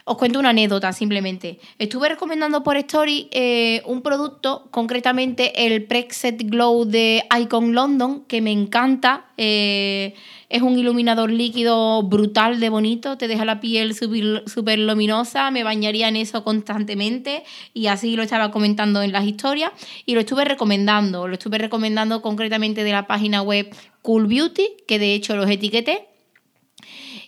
Os 0.06 0.18
cuento 0.18 0.40
una 0.40 0.50
anécdota 0.50 0.92
simplemente. 0.92 1.60
Estuve 1.80 2.10
recomendando 2.10 2.62
por 2.62 2.76
Story 2.76 3.30
eh, 3.32 3.82
un 3.86 4.02
producto, 4.02 4.68
concretamente 4.70 5.66
el 5.66 5.86
Prexet 5.86 6.44
Glow 6.50 6.84
de 6.84 7.24
Icon 7.40 7.74
London, 7.74 8.26
que 8.28 8.42
me 8.42 8.52
encanta. 8.52 9.28
Eh, 9.38 10.14
es 10.50 10.62
un 10.62 10.78
iluminador 10.78 11.32
líquido 11.32 12.04
brutal 12.04 12.60
de 12.60 12.70
bonito, 12.70 13.18
te 13.18 13.28
deja 13.28 13.44
la 13.44 13.60
piel 13.60 13.96
súper 13.96 14.78
luminosa, 14.78 15.50
me 15.50 15.64
bañaría 15.64 16.10
en 16.10 16.16
eso 16.16 16.44
constantemente 16.44 17.44
y 17.74 17.88
así 17.88 18.16
lo 18.16 18.22
estaba 18.22 18.52
comentando 18.52 19.02
en 19.02 19.12
las 19.12 19.26
historias 19.26 19.72
y 20.06 20.14
lo 20.14 20.20
estuve 20.20 20.46
recomendando, 20.46 21.28
lo 21.28 21.34
estuve 21.34 21.58
recomendando 21.58 22.22
concretamente 22.22 22.84
de 22.84 22.92
la 22.92 23.08
página 23.08 23.42
web 23.42 23.74
Cool 24.04 24.28
Beauty, 24.28 24.68
que 24.88 25.00
de 25.00 25.16
hecho 25.16 25.36
los 25.36 25.50
etiqueté 25.50 26.08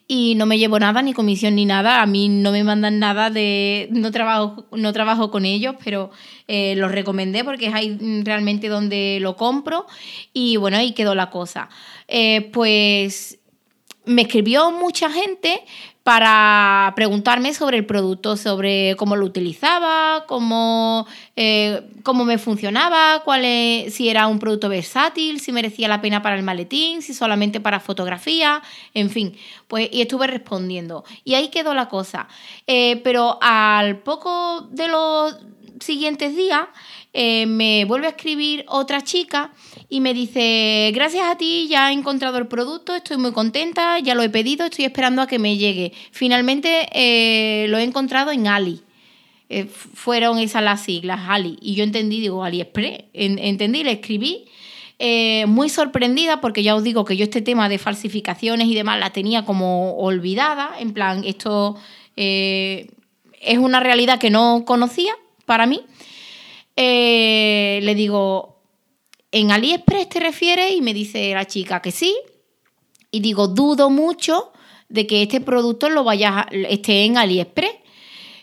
y 0.07 0.35
no 0.35 0.45
me 0.45 0.59
llevo 0.59 0.77
nada, 0.77 1.01
ni 1.01 1.13
comisión 1.13 1.55
ni 1.55 1.65
nada. 1.65 2.01
A 2.01 2.05
mí 2.05 2.29
no 2.29 2.51
me 2.51 2.63
mandan 2.63 2.99
nada 2.99 3.31
de. 3.31 3.87
No 3.91 4.11
trabajo, 4.11 4.65
no 4.71 4.93
trabajo 4.93 5.31
con 5.31 5.45
ellos, 5.45 5.75
pero 5.83 6.11
eh, 6.47 6.75
los 6.75 6.91
recomendé 6.91 7.43
porque 7.43 7.67
es 7.67 7.73
ahí 7.73 7.97
realmente 8.23 8.67
donde 8.67 9.17
lo 9.19 9.35
compro. 9.35 9.87
Y 10.31 10.57
bueno, 10.57 10.77
ahí 10.77 10.91
quedó 10.91 11.15
la 11.15 11.31
cosa. 11.31 11.69
Eh, 12.07 12.49
pues 12.53 13.39
me 14.05 14.23
escribió 14.23 14.71
mucha 14.71 15.09
gente 15.09 15.63
para 16.05 16.93
preguntarme 16.95 17.55
sobre 17.55 17.77
el 17.77 17.85
producto, 17.87 18.37
sobre 18.37 18.95
cómo 18.95 19.15
lo 19.15 19.25
utilizaba, 19.25 20.25
cómo, 20.27 21.07
eh, 21.35 21.81
cómo 22.03 22.25
me 22.25 22.37
funcionaba, 22.37 23.23
cuál 23.25 23.41
si 23.89 24.07
era 24.07 24.27
un 24.27 24.37
producto 24.37 24.69
versátil, 24.69 25.39
si 25.39 25.51
merecía 25.51 25.87
la 25.87 26.01
pena 26.01 26.21
para 26.21 26.35
el 26.35 26.43
maletín, 26.43 27.01
si 27.01 27.15
solamente 27.15 27.59
para 27.59 27.79
fotografía, 27.79 28.61
en 28.93 29.09
fin. 29.09 29.35
Pues, 29.67 29.89
y 29.91 30.01
estuve 30.01 30.27
respondiendo. 30.27 31.05
Y 31.23 31.33
ahí 31.33 31.47
quedó 31.47 31.73
la 31.73 31.89
cosa. 31.89 32.27
Eh, 32.67 33.01
pero 33.03 33.39
al 33.41 33.97
poco 33.97 34.67
de 34.69 34.87
los 34.87 35.35
siguientes 35.79 36.35
días 36.35 36.67
eh, 37.13 37.47
me 37.47 37.85
vuelve 37.85 38.05
a 38.05 38.11
escribir 38.11 38.63
otra 38.67 39.01
chica 39.01 39.53
y 39.89 40.01
me 40.01 40.13
dice, 40.13 40.91
gracias 40.93 41.27
a 41.27 41.37
ti 41.37 41.67
ya 41.69 41.91
he 41.91 41.93
encontrado 41.93 42.37
el 42.37 42.47
producto, 42.47 42.95
estoy 42.95 43.17
muy 43.17 43.31
contenta, 43.31 43.99
ya 43.99 44.15
lo 44.15 44.23
he 44.23 44.29
pedido, 44.29 44.65
estoy 44.65 44.85
esperando 44.85 45.21
a 45.21 45.27
que 45.27 45.39
me 45.39 45.57
llegue. 45.57 45.93
Finalmente 46.11 46.87
eh, 46.91 47.67
lo 47.69 47.77
he 47.77 47.83
encontrado 47.83 48.31
en 48.31 48.47
Ali. 48.47 48.81
Eh, 49.47 49.65
fueron 49.65 50.39
esas 50.39 50.63
las 50.63 50.81
siglas, 50.81 51.21
Ali. 51.27 51.57
Y 51.61 51.75
yo 51.75 51.83
entendí, 51.83 52.19
digo, 52.19 52.43
AliExpress. 52.43 53.03
entendí, 53.13 53.83
le 53.83 53.91
escribí. 53.91 54.45
muy 55.47 55.69
sorprendida 55.69 56.41
porque 56.41 56.63
ya 56.63 56.75
os 56.75 56.83
digo 56.83 57.05
que 57.05 57.15
yo 57.15 57.23
este 57.23 57.41
tema 57.41 57.69
de 57.69 57.77
falsificaciones 57.77 58.67
y 58.67 58.75
demás 58.75 58.99
la 58.99 59.11
tenía 59.11 59.45
como 59.45 59.97
olvidada, 59.97 60.71
en 60.79 60.93
plan, 60.93 61.23
esto 61.25 61.77
es 63.45 63.57
una 63.57 63.79
realidad 63.79 64.19
que 64.19 64.29
no 64.29 64.63
conocía 64.65 65.13
para 65.45 65.65
mí. 65.65 65.81
Eh, 66.75 67.79
le 67.83 67.95
digo, 67.95 68.54
¿en 69.31 69.51
AliExpress 69.51 70.09
te 70.09 70.19
refieres? 70.19 70.73
Y 70.73 70.81
me 70.81 70.93
dice 70.93 71.33
la 71.33 71.45
chica 71.45 71.81
que 71.81 71.91
sí. 71.91 72.15
Y 73.11 73.19
digo, 73.19 73.47
dudo 73.47 73.89
mucho 73.89 74.51
de 74.89 75.07
que 75.07 75.23
este 75.23 75.41
producto 75.41 75.89
lo 75.89 76.03
vaya 76.03 76.47
esté 76.51 77.05
en 77.05 77.17
AliExpress. 77.17 77.75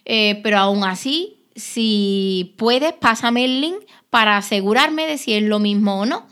Eh, 0.04 0.40
pero 0.42 0.58
aún 0.58 0.84
así, 0.84 1.44
si 1.54 2.54
puedes, 2.58 2.92
pásame 2.92 3.44
el 3.44 3.60
link 3.60 3.76
para 4.10 4.36
asegurarme 4.36 5.06
de 5.06 5.18
si 5.18 5.34
es 5.34 5.42
lo 5.42 5.58
mismo 5.58 6.00
o 6.00 6.06
no. 6.06 6.26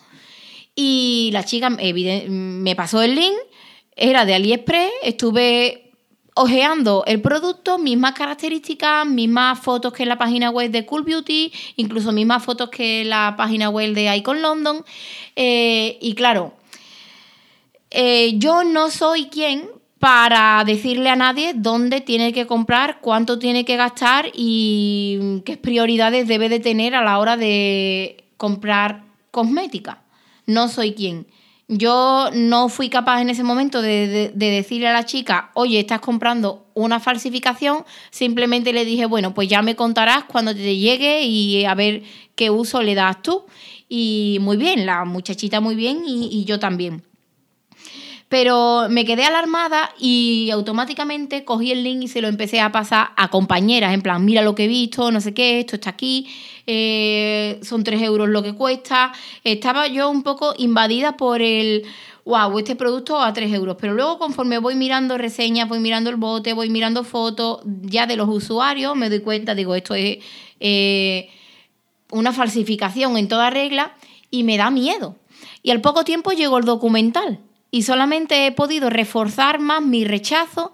Y 0.75 1.31
la 1.33 1.45
chica 1.45 1.71
me 1.71 2.77
pasó 2.77 3.03
el 3.03 3.15
link, 3.15 3.37
era 3.97 4.25
de 4.25 4.35
AliExpress, 4.35 4.91
estuve 5.03 5.90
ojeando 6.35 7.05
el 7.07 7.21
producto, 7.21 7.79
mismas 7.79 8.15
características, 8.15 9.07
mismas 9.07 9.59
fotos 9.59 9.93
que 9.93 10.05
en 10.05 10.09
la 10.09 10.19
página 10.19 10.51
web 10.51 10.71
de 10.71 10.87
Cool 10.87 11.03
Beauty, 11.03 11.53
incluso 11.77 12.13
mismas 12.13 12.45
fotos 12.45 12.71
que 12.71 13.03
en 13.03 13.11
la 13.11 13.35
página 13.37 13.69
web 13.69 13.95
de 13.95 14.17
Icon 14.17 14.43
London. 14.43 14.85
Eh, 15.37 15.99
y 16.01 16.15
claro, 16.15 16.55
eh, 17.91 18.35
yo 18.37 18.65
no 18.65 18.91
soy 18.91 19.27
quien 19.27 19.69
para 19.99 20.65
decirle 20.65 21.11
a 21.11 21.17
nadie 21.17 21.53
dónde 21.55 22.01
tiene 22.01 22.33
que 22.33 22.47
comprar, 22.47 23.01
cuánto 23.01 23.39
tiene 23.39 23.67
que 23.67 23.77
gastar 23.77 24.31
y 24.33 25.43
qué 25.45 25.59
prioridades 25.59 26.27
debe 26.27 26.49
de 26.49 26.59
tener 26.59 26.95
a 26.95 27.05
la 27.05 27.19
hora 27.19 27.37
de 27.37 28.25
comprar 28.39 29.05
cosmética. 29.31 30.03
No 30.47 30.69
soy 30.69 30.95
quien. 30.95 31.27
Yo 31.73 32.31
no 32.35 32.69
fui 32.69 32.89
capaz 32.89 33.23
en 33.23 33.31
ese 33.31 33.45
momento 33.45 33.81
de, 33.81 34.33
decirle 34.35 34.89
a 34.89 34.93
la 34.93 35.07
chica, 35.07 35.53
oye, 35.55 35.79
estás 35.79 36.01
comprando 36.01 36.67
una 36.75 36.99
falsificación. 36.99 37.85
Simplemente 38.11 38.73
le 38.73 38.85
dije, 38.85 39.07
bueno, 39.07 39.35
pues 39.35 39.49
ya 39.49 39.63
me 39.63 39.77
contarás 39.77 40.25
cuando 40.25 40.53
te 40.53 40.77
llegue 40.77 41.23
y 41.23 41.65
a 41.65 41.77
ver 41.77 42.03
qué 42.35 42.51
uso 42.51 42.83
le 42.83 42.97
das 42.97 43.23
tú. 43.23 43.45
Y 43.89 44.39
muy 44.41 44.57
bien, 44.57 44.85
la 44.85 45.05
muchachita 45.05 45.61
muy 45.61 45.77
bien 45.77 46.03
y, 46.05 46.45
yo 46.45 46.59
también. 46.59 47.05
Pero 48.31 48.87
me 48.89 49.05
quedé 49.05 49.25
alarmada 49.25 49.91
y 49.99 50.51
automáticamente 50.53 51.45
cogí 51.45 51.73
el 51.73 51.83
link 51.83 52.05
y 52.05 52.07
se 52.07 52.21
lo 52.21 52.29
empecé 52.29 52.61
a 52.61 52.71
pasar 52.71 53.11
a 53.17 53.29
compañeras, 53.29 53.93
en 53.93 54.03
plan, 54.03 54.25
mira 54.25 54.41
lo 54.41 54.55
que 54.55 54.67
he 54.67 54.69
visto, 54.69 55.11
no 55.11 55.21
sé 55.21 55.35
qué, 55.35 55.59
esto 55.59 55.75
está 55.75 55.91
aquí, 55.91 56.29
eh, 56.65 57.59
son 57.65 57.83
3 57.83 58.01
euros 58.03 58.29
lo 58.29 58.45
que 58.45 58.53
cuesta. 58.55 59.13
Estaba 59.43 59.89
yo 59.89 60.09
un 60.09 60.23
poco 60.23 60.55
invadida 60.59 61.17
por 61.17 61.43
el, 61.43 61.83
wow, 62.25 62.57
este 62.57 62.77
producto 62.77 63.21
a 63.21 63.33
3 63.33 63.53
euros. 63.53 63.77
Pero 63.81 63.95
luego 63.95 64.21
conforme 64.21 64.59
voy 64.59 64.77
mirando 64.77 65.19
reseñas, 65.19 65.69
voy 65.69 65.81
mirando 65.81 66.09
el 66.09 66.15
bote, 66.15 66.53
voy 66.53 66.71
mirando 66.71 67.03
fotos 67.03 67.63
ya 67.83 68.07
de 68.07 68.15
los 68.15 68.29
usuarios, 68.29 68.95
me 68.95 69.11
doy 69.11 69.23
cuenta, 69.23 69.57
digo, 69.57 69.75
esto 69.75 69.97
es 69.97 70.19
eh, 70.61 71.31
una 72.13 72.33
falsificación 72.33 73.17
en 73.17 73.27
toda 73.27 73.51
regla 73.51 73.97
y 74.31 74.45
me 74.45 74.57
da 74.57 74.71
miedo. 74.71 75.17
Y 75.65 75.73
al 75.73 75.81
poco 75.81 76.05
tiempo 76.05 76.31
llegó 76.31 76.59
el 76.59 76.65
documental 76.65 77.41
y 77.71 77.83
solamente 77.83 78.47
he 78.47 78.53
podido 78.53 78.91
reforzar 78.91 79.61
más 79.61 79.83
mi 79.83 80.05
rechazo 80.05 80.73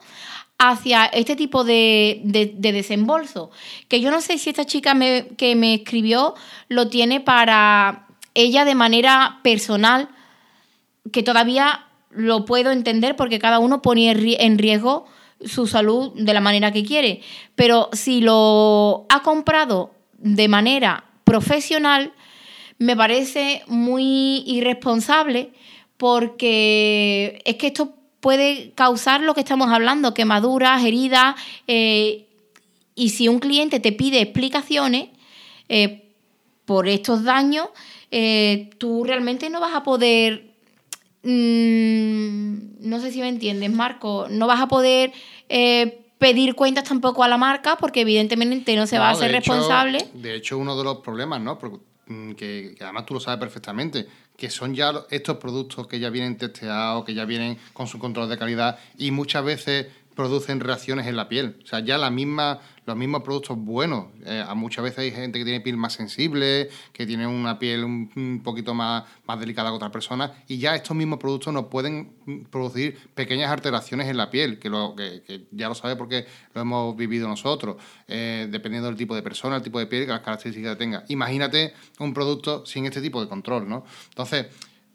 hacia 0.58 1.04
este 1.06 1.36
tipo 1.36 1.64
de, 1.64 2.20
desembolso. 2.56 3.50
Que 3.88 4.00
yo 4.00 4.10
no 4.10 4.20
sé 4.20 4.38
si 4.38 4.50
esta 4.50 4.64
chica 4.64 4.94
que 5.36 5.54
me 5.54 5.74
escribió 5.74 6.34
lo 6.68 6.88
tiene 6.88 7.20
para 7.20 8.06
ella 8.34 8.64
de 8.64 8.74
manera 8.74 9.40
personal, 9.42 10.08
que 11.12 11.22
todavía 11.22 11.86
lo 12.10 12.44
puedo 12.44 12.70
entender 12.70 13.16
porque 13.16 13.38
cada 13.38 13.58
uno 13.58 13.82
pone 13.82 14.10
en 14.10 14.58
riesgo 14.58 15.06
su 15.44 15.66
salud 15.66 16.12
de 16.14 16.32
la 16.32 16.40
manera 16.40 16.72
que 16.72 16.84
quiere. 16.84 17.20
Pero 17.54 17.90
si 17.92 18.20
lo 18.20 19.06
ha 19.10 19.22
comprado 19.22 19.94
de 20.18 20.48
manera 20.48 21.04
profesional, 21.24 22.12
me 22.78 22.96
parece 22.96 23.62
muy 23.66 24.42
irresponsable 24.46 25.52
porque 25.96 27.40
es 27.44 27.56
que 27.56 27.68
esto 27.68 27.94
puede 28.20 28.72
causar 28.74 29.20
lo 29.20 29.34
que 29.34 29.40
estamos 29.40 29.70
hablando, 29.70 30.14
quemaduras, 30.14 30.84
heridas, 30.84 31.36
eh, 31.66 32.26
y 32.94 33.10
si 33.10 33.28
un 33.28 33.38
cliente 33.38 33.78
te 33.78 33.92
pide 33.92 34.20
explicaciones 34.20 35.10
eh, 35.68 36.10
por 36.64 36.88
estos 36.88 37.24
daños, 37.24 37.68
eh, 38.10 38.70
tú 38.78 39.04
realmente 39.04 39.50
no 39.50 39.60
vas 39.60 39.74
a 39.74 39.82
poder, 39.82 40.54
mm, 41.22 42.88
no 42.88 43.00
sé 43.00 43.12
si 43.12 43.20
me 43.20 43.28
entiendes, 43.28 43.70
Marco, 43.70 44.26
no 44.28 44.46
vas 44.46 44.60
a 44.60 44.68
poder 44.68 45.12
pedir 46.18 46.54
cuentas 46.54 46.84
tampoco 46.84 47.22
a 47.22 47.28
la 47.28 47.36
marca 47.36 47.76
porque 47.76 48.00
evidentemente 48.00 48.74
no 48.74 48.86
se 48.86 48.98
va 48.98 49.10
a 49.10 49.14
ser 49.14 49.30
responsable. 49.30 50.08
De 50.14 50.34
hecho, 50.34 50.58
uno 50.58 50.76
de 50.76 50.82
los 50.82 50.98
problemas, 50.98 51.40
¿no? 51.40 51.58
Mm, 52.06 52.32
que, 52.32 52.74
que, 52.76 52.84
además 52.84 53.04
tú 53.06 53.14
lo 53.14 53.20
sabes 53.20 53.38
perfectamente, 53.38 54.06
que 54.37 54.50
son 54.50 54.75
ya 54.75 54.93
estos 55.11 55.38
productos 55.38 55.87
que 55.87 55.99
ya 55.99 56.11
vienen 56.11 56.37
testeados, 56.37 57.05
que 57.05 57.14
ya 57.14 57.25
vienen 57.25 57.59
con 57.73 57.87
su 57.87 57.99
control 57.99 58.28
de 58.28 58.38
calidad 58.38 58.78
y 58.99 59.11
muchas 59.11 59.45
veces 59.45 59.87
producen 60.14 60.61
reacciones 60.61 61.07
en 61.07 61.16
la 61.16 61.28
piel. 61.28 61.57
O 61.62 61.66
sea, 61.66 61.81
ya 61.81 61.99
la 61.99 62.11
misma, 62.11 62.61
los 62.87 62.97
mismos 62.97 63.23
productos 63.23 63.59
buenos. 63.59 64.07
Eh, 64.25 64.45
muchas 64.55 64.85
veces 64.85 65.00
hay 65.00 65.11
gente 65.11 65.38
que 65.38 65.45
tiene 65.45 65.61
piel 65.61 65.76
más 65.76 65.93
sensible, 65.93 66.71
que 66.93 67.05
tiene 67.05 67.26
una 67.26 67.59
piel 67.59 67.85
un, 67.85 68.40
poquito 68.43 68.75
más, 68.75 69.05
más 69.26 69.40
delicada 69.40 69.71
que 69.71 69.76
otras 69.76 69.90
personas, 69.90 70.31
y 70.49 70.59
ya 70.59 70.75
estos 70.75 70.97
mismos 70.97 71.19
productos 71.19 71.52
nos 71.52 71.66
pueden 71.66 72.12
producir 72.50 72.99
pequeñas 73.14 73.50
alteraciones 73.50 74.09
en 74.09 74.16
la 74.16 74.31
piel, 74.31 74.59
que, 74.59 74.71
lo, 74.71 74.95
que, 74.95 75.47
ya 75.50 75.69
lo 75.69 75.75
sabe 75.75 75.97
porque 75.97 76.26
lo 76.55 76.61
hemos 76.61 76.97
vivido 76.97 77.28
nosotros, 77.28 77.76
eh, 78.07 78.47
dependiendo 78.50 78.88
del 78.88 78.97
tipo 78.97 79.14
de 79.14 79.23
persona, 79.23 79.57
el 79.57 79.62
tipo 79.62 79.78
de 79.78 79.87
piel 79.87 80.07
las 80.07 80.21
características 80.21 80.75
que 80.75 80.78
tenga. 80.78 81.05
Imagínate 81.09 81.75
un 81.99 82.14
producto 82.14 82.64
sin 82.64 82.87
este 82.87 83.02
tipo 83.02 83.21
de 83.21 83.28
control, 83.28 83.69
¿no? 83.69 83.85
Entonces, 84.11 84.47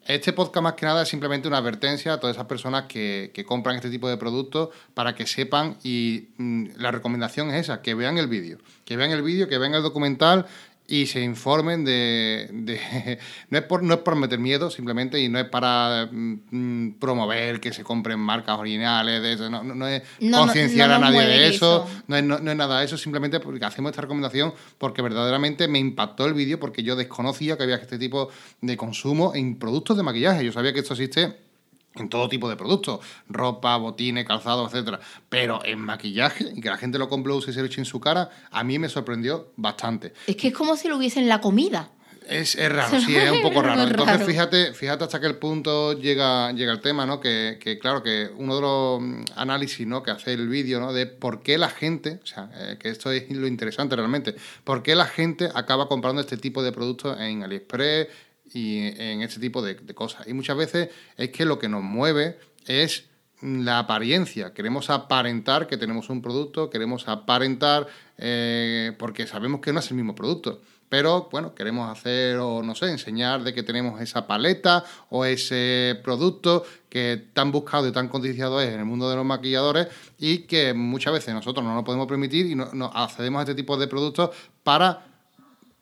este 0.05 0.33
podcast 0.33 0.63
más 0.63 0.73
que 0.73 0.85
nada 0.85 1.03
es 1.03 1.09
simplemente 1.09 1.47
una 1.47 1.57
advertencia 1.57 2.13
a 2.13 2.19
todas 2.19 2.35
esas 2.35 2.47
personas 2.47 2.85
que, 2.85 3.31
compran 3.47 3.75
este 3.75 3.89
tipo 3.89 4.09
de 4.09 4.17
productos 4.17 4.69
para 4.93 5.13
que 5.13 5.27
sepan 5.27 5.77
y 5.83 6.29
mm, 6.37 6.69
la 6.77 6.91
recomendación 6.91 7.49
es 7.49 7.61
esa, 7.61 7.81
que 7.81 7.93
vean 7.93 8.17
el 8.17 8.27
vídeo, 8.27 8.57
que 8.85 8.97
vean 8.97 9.11
el 9.11 9.21
vídeo, 9.21 9.47
que 9.47 9.57
vean 9.57 9.75
el 9.75 9.83
documental 9.83 10.47
y 10.87 11.05
se 11.05 11.21
informen 11.21 11.85
de, 11.85 13.17
no, 13.49 13.57
es 13.57 13.63
por, 13.63 13.81
no 13.81 13.93
es 13.93 13.99
por 14.01 14.15
meter 14.15 14.39
miedo 14.39 14.69
simplemente 14.69 15.19
y 15.19 15.29
no 15.29 15.39
es 15.39 15.45
para 15.45 16.09
mm, 16.11 16.39
mm, 16.51 16.99
promover 16.99 17.59
que 17.59 17.71
se 17.71 17.83
compren 17.83 18.19
marcas 18.19 18.59
originales 18.59 19.21
de 19.21 19.33
eso, 19.33 19.49
no, 19.49 19.63
no, 19.63 19.87
es 19.87 20.03
concienciar 20.31 20.91
a 20.91 20.99
nadie 20.99 21.21
de 21.21 21.47
eso, 21.47 21.87
No, 22.07 22.17
es, 22.17 22.23
no, 22.23 22.35
es, 22.35 22.57
nada 22.57 22.79
de 22.79 22.85
eso 22.85 22.97
simplemente 22.97 23.39
porque 23.39 23.63
hacemos 23.63 23.91
esta 23.91 24.01
recomendación 24.01 24.53
porque 24.77 25.01
verdaderamente 25.01 25.67
me 25.67 25.79
impactó 25.79 26.25
el 26.25 26.33
vídeo 26.33 26.59
porque 26.59 26.83
yo 26.83 26.95
desconocía 26.95 27.57
que 27.57 27.63
había 27.63 27.75
este 27.75 27.97
tipo 27.97 28.29
de 28.59 28.75
consumo 28.75 29.33
en 29.33 29.57
productos 29.57 29.97
de 29.97 30.03
maquillaje. 30.03 30.43
Yo 30.43 30.51
sabía 30.51 30.73
que 30.73 30.79
esto 30.79 30.93
existe 30.93 31.50
en 31.95 32.09
todo 32.09 32.29
tipo 32.29 32.49
de 32.49 32.55
productos, 32.55 32.99
ropa, 33.27 33.75
botines, 33.77 34.25
calzado, 34.25 34.65
etcétera. 34.67 34.99
Pero 35.29 35.63
en 35.65 35.79
maquillaje, 35.79 36.51
y 36.55 36.61
que 36.61 36.69
la 36.69 36.77
gente 36.77 36.97
lo 36.97 37.09
compre 37.09 37.33
y 37.35 37.41
se 37.41 37.59
lo 37.59 37.65
eche 37.65 37.81
en 37.81 37.85
su 37.85 37.99
cara, 37.99 38.29
a 38.51 38.63
mí 38.63 38.79
me 38.79 38.89
sorprendió 38.89 39.51
bastante. 39.57 40.13
Es 40.27 40.35
que 40.35 40.49
es 40.49 40.53
como 40.53 40.75
si 40.77 40.87
lo 40.87 40.97
hubiesen 40.97 41.23
en 41.23 41.29
la 41.29 41.41
comida. 41.41 41.89
Es, 42.27 42.55
raro, 42.69 43.01
sí, 43.05 43.15
es 43.15 43.31
un 43.31 43.41
poco 43.41 43.61
raro. 43.61 43.83
Entonces, 43.83 44.25
fíjate, 44.25 44.73
fíjate 44.73 45.03
hasta 45.03 45.19
qué 45.19 45.33
punto 45.33 45.93
llega, 45.93 46.51
llega 46.53 46.71
el 46.71 46.79
tema, 46.79 47.05
¿no? 47.05 47.19
Que, 47.19 47.57
claro, 47.81 48.03
que 48.03 48.29
uno 48.37 48.55
de 48.55 48.61
los 48.61 49.01
mm, 49.01 49.23
análisis 49.35 49.85
¿no? 49.85 50.03
que 50.03 50.11
hace 50.11 50.33
el 50.33 50.47
vídeo, 50.47 50.79
¿no? 50.79 50.93
De 50.93 51.07
por 51.07 51.41
qué 51.41 51.57
la 51.57 51.69
gente, 51.69 52.19
o 52.23 52.25
sea, 52.25 52.49
eh, 52.55 52.77
que 52.79 52.89
esto 52.89 53.11
es 53.11 53.29
lo 53.31 53.47
interesante 53.47 53.95
realmente, 53.95 54.35
por 54.63 54.83
qué 54.83 54.95
la 54.95 55.07
gente 55.07 55.49
acaba 55.53 55.87
comprando 55.87 56.21
este 56.21 56.37
tipo 56.37 56.63
de 56.63 56.71
productos 56.71 57.19
en 57.19 57.43
AliExpress, 57.43 58.07
y 58.53 58.79
en 59.01 59.21
este 59.21 59.39
tipo 59.39 59.61
de, 59.61 59.75
cosas. 59.93 60.27
Y 60.27 60.33
muchas 60.33 60.57
veces 60.57 60.89
es 61.17 61.29
que 61.29 61.45
lo 61.45 61.59
que 61.59 61.69
nos 61.69 61.83
mueve 61.83 62.37
es 62.65 63.05
la 63.41 63.79
apariencia. 63.79 64.53
Queremos 64.53 64.89
aparentar 64.89 65.67
que 65.67 65.77
tenemos 65.77 66.09
un 66.09 66.21
producto, 66.21 66.69
queremos 66.69 67.07
aparentar 67.07 67.87
eh, 68.17 68.93
porque 68.99 69.25
sabemos 69.25 69.61
que 69.61 69.73
no 69.73 69.79
es 69.79 69.89
el 69.89 69.97
mismo 69.97 70.15
producto. 70.15 70.61
Pero 70.89 71.29
bueno, 71.31 71.55
queremos 71.55 71.89
hacer 71.89 72.37
o 72.37 72.61
no 72.61 72.75
sé, 72.75 72.91
enseñar 72.91 73.43
de 73.43 73.53
que 73.53 73.63
tenemos 73.63 74.01
esa 74.01 74.27
paleta 74.27 74.83
o 75.09 75.23
ese 75.23 75.97
producto 76.03 76.65
que 76.89 77.29
tan 77.33 77.53
buscado 77.53 77.87
y 77.87 77.93
tan 77.93 78.09
codiciado 78.09 78.59
es 78.59 78.73
en 78.73 78.79
el 78.79 78.85
mundo 78.85 79.09
de 79.09 79.15
los 79.15 79.23
maquilladores 79.23 79.87
y 80.19 80.39
que 80.39 80.73
muchas 80.73 81.13
veces 81.13 81.33
nosotros 81.33 81.65
no 81.65 81.73
nos 81.73 81.85
podemos 81.85 82.07
permitir 82.07 82.45
y 82.47 82.55
no 82.55 82.91
accedemos 82.93 83.39
a 83.39 83.43
este 83.43 83.55
tipo 83.55 83.77
de 83.77 83.87
productos 83.87 84.31
para 84.63 85.10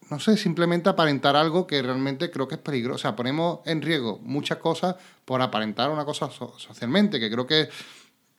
no 0.09 0.19
sé, 0.19 0.37
simplemente 0.37 0.89
aparentar 0.89 1.35
algo 1.35 1.67
que 1.67 1.81
realmente 1.81 2.31
creo 2.31 2.47
que 2.47 2.55
es 2.55 2.61
peligroso. 2.61 2.95
O 2.95 2.99
sea, 2.99 3.15
ponemos 3.15 3.59
en 3.65 3.81
riesgo 3.81 4.19
muchas 4.23 4.57
cosas 4.57 4.95
por 5.25 5.41
aparentar 5.41 5.89
una 5.89 6.05
cosa 6.05 6.29
socialmente, 6.29 7.19
que 7.19 7.29
creo 7.29 7.45
que 7.45 7.69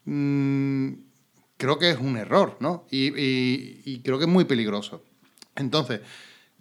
mm, 0.04 0.92
creo 1.56 1.78
que 1.78 1.90
es 1.90 1.98
un 1.98 2.16
error, 2.16 2.56
¿no? 2.60 2.86
y 2.90 4.00
creo 4.02 4.18
que 4.18 4.24
es 4.24 4.30
muy 4.30 4.44
peligroso. 4.44 5.02
Entonces, 5.56 6.00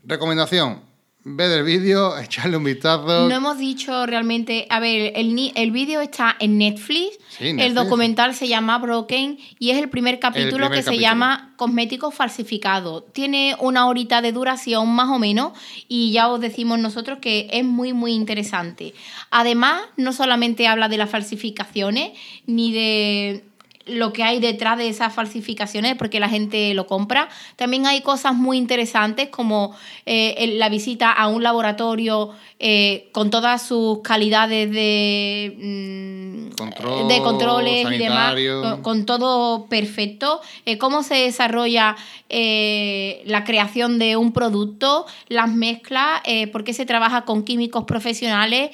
recomendación, 0.04 0.82
Ve 1.25 1.53
el 1.53 1.63
vídeo, 1.63 2.17
echarle 2.21 2.58
un 2.58 2.63
vistazo. 2.63 3.27
No 3.27 3.36
hemos 3.36 3.58
dicho 3.58 4.05
realmente. 4.05 4.65
A 4.69 4.79
ver, 4.79 5.13
el, 5.15 5.51
el 5.53 5.71
vídeo 5.71 5.99
está 6.01 6.36
en 6.39 6.58
Netflix. 6.58 7.17
El 7.39 7.73
documental 7.73 8.34
se 8.36 8.47
llama 8.47 8.77
Broken 8.79 9.38
y 9.60 9.71
es 9.71 9.77
el 9.77 9.89
primer 9.89 10.19
capítulo 10.19 10.69
que 10.69 10.82
se 10.82 10.97
llama 10.97 11.53
Cosméticos 11.58 12.13
falsificados. 12.13 13.03
Tiene 13.13 13.55
una 13.60 13.88
horita 13.88 14.21
de 14.21 14.32
duración 14.32 14.89
más 14.89 15.10
o 15.10 15.19
menos 15.19 15.53
y 15.88 16.12
ya 16.12 16.27
os 16.29 16.39
decimos 16.41 16.79
nosotros 16.79 17.19
que 17.19 17.47
es 17.51 17.63
muy, 17.63 17.93
muy 17.93 18.13
interesante. 18.13 18.93
Además, 19.29 19.82
no 19.95 20.12
solamente 20.12 20.67
habla 20.67 20.89
de 20.89 20.97
las 20.97 21.10
falsificaciones 21.10 22.12
ni 22.45 22.73
de 22.73 23.43
lo 23.89 24.13
que 24.13 24.23
hay 24.23 24.39
detrás 24.39 24.78
de 24.78 24.88
esas 24.89 25.13
falsificaciones, 25.13 25.95
porque 25.95 26.19
la 26.19 26.30
gente 26.30 26.73
lo 26.73 26.88
compra. 26.88 27.30
También 27.56 27.86
hay 27.86 28.02
cosas 28.02 28.36
muy 28.36 28.58
interesantes 28.58 29.30
como 29.30 29.75
eh, 30.06 30.56
la 30.58 30.69
visita 30.69 31.12
a 31.12 31.28
un 31.28 31.43
laboratorio 31.43 32.32
eh, 32.60 33.10
con 33.12 33.30
todas 33.30 33.65
sus 33.65 33.99
calidades 34.02 34.71
de, 34.71 35.56
mm, 35.58 37.08
de 37.08 37.21
controles 37.21 37.91
y 37.91 37.97
demás, 37.97 38.36
con, 38.82 39.06
todo 39.06 39.67
perfecto. 39.67 40.41
Eh, 40.65 40.78
cómo 40.78 41.04
se 41.04 41.15
desarrolla 41.15 41.95
la 42.30 43.43
creación 43.43 43.97
de 43.97 44.15
un 44.15 44.34
producto, 44.34 45.06
las 45.30 45.49
mezclas, 45.49 46.21
por 46.52 46.63
qué 46.63 46.73
se 46.73 46.86
trabaja 46.86 47.23
con 47.23 47.43
químicos 47.43 47.86
profesionales 47.86 48.69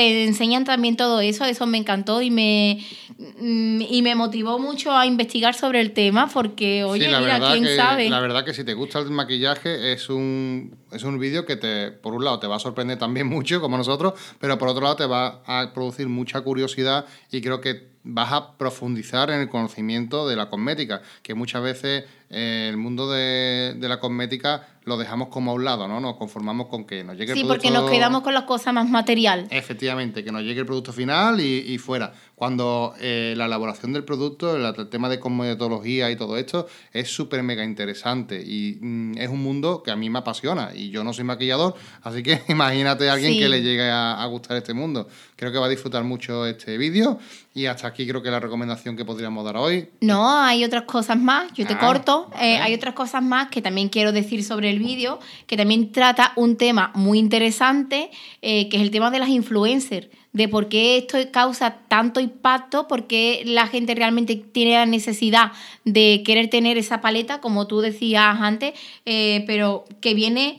te 0.00 0.24
enseñan 0.24 0.64
también 0.64 0.96
todo 0.96 1.20
eso, 1.20 1.44
eso 1.44 1.66
me 1.66 1.76
encantó 1.76 2.22
y 2.22 2.30
me, 2.30 2.82
mm, 3.18 3.82
y 3.82 4.00
me 4.02 4.14
motivó 4.14 4.58
mucho 4.58 4.96
a 4.96 5.04
investigar 5.04 5.54
sobre 5.54 5.80
el 5.82 5.92
tema 5.92 6.26
porque, 6.32 6.84
oye, 6.84 7.06
mira, 7.06 7.38
quién 7.52 7.66
sabe. 7.76 8.08
La 8.08 8.20
verdad 8.20 8.44
que 8.44 8.54
si 8.54 8.64
te 8.64 8.72
gusta 8.72 9.00
el 9.00 9.10
maquillaje 9.10 9.92
es 9.92 10.08
un, 10.08 10.74
es 10.90 11.02
un 11.02 11.18
vídeo 11.18 11.44
que 11.44 11.56
te, 11.56 11.90
por 11.90 12.14
un 12.14 12.24
lado 12.24 12.38
te 12.38 12.46
va 12.46 12.56
a 12.56 12.58
sorprender 12.58 12.98
también 12.98 13.26
mucho, 13.36 13.60
como 13.60 13.76
nosotros, 13.76 14.14
pero 14.38 14.56
por 14.56 14.68
otro 14.68 14.82
lado 14.82 14.96
te 14.96 15.06
va 15.06 15.42
a 15.44 15.72
producir 15.74 16.08
mucha 16.08 16.40
curiosidad 16.40 17.04
y 17.30 17.42
creo 17.42 17.60
que 17.60 17.90
vas 18.02 18.32
a 18.32 18.56
profundizar 18.56 19.30
en 19.30 19.40
el 19.40 19.50
conocimiento 19.50 20.26
de 20.26 20.36
la 20.36 20.48
cosmética, 20.48 21.02
que 21.22 21.34
muchas 21.34 21.62
veces 21.62 22.04
eh, 22.30 22.68
el 22.70 22.76
mundo 22.76 23.10
de, 23.10 23.74
de, 23.76 23.88
la 23.88 23.98
cosmética 24.00 24.66
lo 24.84 24.96
dejamos 24.96 25.28
como 25.28 25.50
a 25.50 25.54
un 25.54 25.64
lado, 25.64 25.86
¿no? 25.88 26.00
Nos 26.00 26.16
conformamos 26.16 26.68
con 26.68 26.84
que 26.84 27.04
nos 27.04 27.16
llegue 27.16 27.32
el 27.32 27.38
producto... 27.40 27.54
Sí, 27.62 27.68
porque 27.68 27.70
nos 27.70 27.90
quedamos 27.90 28.22
con 28.22 28.32
las 28.34 28.44
cosas 28.44 28.72
más 28.72 28.88
material. 28.88 29.46
Efectivamente, 29.50 30.24
que 30.24 30.32
nos 30.32 30.42
llegue 30.42 30.60
el 30.60 30.66
producto 30.66 30.92
final 30.92 31.40
y, 31.40 31.64
y 31.66 31.78
fuera. 31.78 32.12
Cuando 32.34 32.94
eh, 33.00 33.34
la 33.36 33.44
elaboración 33.46 33.92
del 33.92 34.04
producto, 34.04 34.56
el, 34.56 34.64
el 34.64 34.88
tema 34.88 35.08
de 35.08 35.20
cosmetología 35.20 36.10
y 36.10 36.16
todo 36.16 36.36
esto 36.38 36.66
es 36.92 37.12
súper 37.12 37.42
mega 37.42 37.62
interesante 37.64 38.40
y 38.42 38.78
mm, 38.80 39.18
es 39.18 39.28
un 39.28 39.42
mundo 39.42 39.82
que 39.82 39.90
a 39.90 39.96
mí 39.96 40.08
me 40.08 40.20
apasiona 40.20 40.70
y 40.74 40.90
yo 40.90 41.04
no 41.04 41.12
soy 41.12 41.24
maquillador, 41.24 41.74
así 42.02 42.22
que 42.22 42.40
imagínate 42.48 43.10
a 43.10 43.14
alguien 43.14 43.32
Sí. 43.34 43.38
que 43.38 43.48
le 43.48 43.62
llegue 43.62 43.90
a, 43.90 44.20
a 44.22 44.26
gustar 44.26 44.56
este 44.56 44.72
mundo. 44.72 45.06
Creo 45.36 45.52
que 45.52 45.58
va 45.58 45.66
a 45.66 45.68
disfrutar 45.68 46.04
mucho 46.04 46.46
este 46.46 46.78
vídeo 46.78 47.18
y 47.54 47.66
hasta 47.66 47.86
aquí 47.88 48.06
creo 48.06 48.22
que 48.22 48.30
la 48.30 48.40
recomendación 48.40 48.96
que 48.96 49.04
podríamos 49.04 49.44
dar 49.44 49.56
hoy. 49.56 49.90
No, 50.00 50.38
hay 50.40 50.64
otras 50.64 50.84
cosas 50.84 51.18
más, 51.18 51.52
yo 51.52 51.66
te 51.66 51.74
Ah, 51.74 51.78
corto. 51.78 52.19
Eh, 52.40 52.58
hay 52.58 52.74
otras 52.74 52.94
cosas 52.94 53.22
más 53.22 53.48
que 53.48 53.62
también 53.62 53.88
quiero 53.88 54.12
decir 54.12 54.44
sobre 54.44 54.70
el 54.70 54.78
vídeo, 54.78 55.18
que 55.46 55.56
también 55.56 55.92
trata 55.92 56.32
un 56.36 56.56
tema 56.56 56.92
muy 56.94 57.18
interesante, 57.18 58.10
eh, 58.42 58.68
que 58.68 58.76
es 58.76 58.82
el 58.82 58.90
tema 58.90 59.10
de 59.10 59.18
las 59.18 59.28
influencers, 59.28 60.08
de 60.32 60.48
por 60.48 60.68
qué 60.68 60.96
esto 60.96 61.18
causa 61.32 61.78
tanto 61.88 62.20
impacto, 62.20 62.86
por 62.86 63.06
qué 63.06 63.42
la 63.44 63.66
gente 63.66 63.94
realmente 63.94 64.36
tiene 64.36 64.72
la 64.72 64.86
necesidad 64.86 65.52
de 65.84 66.22
querer 66.24 66.48
tener 66.48 66.78
esa 66.78 67.00
paleta, 67.00 67.40
como 67.40 67.66
tú 67.66 67.80
decías 67.80 68.36
antes, 68.40 68.74
eh, 69.06 69.44
pero 69.46 69.84
que 70.00 70.14
viene 70.14 70.58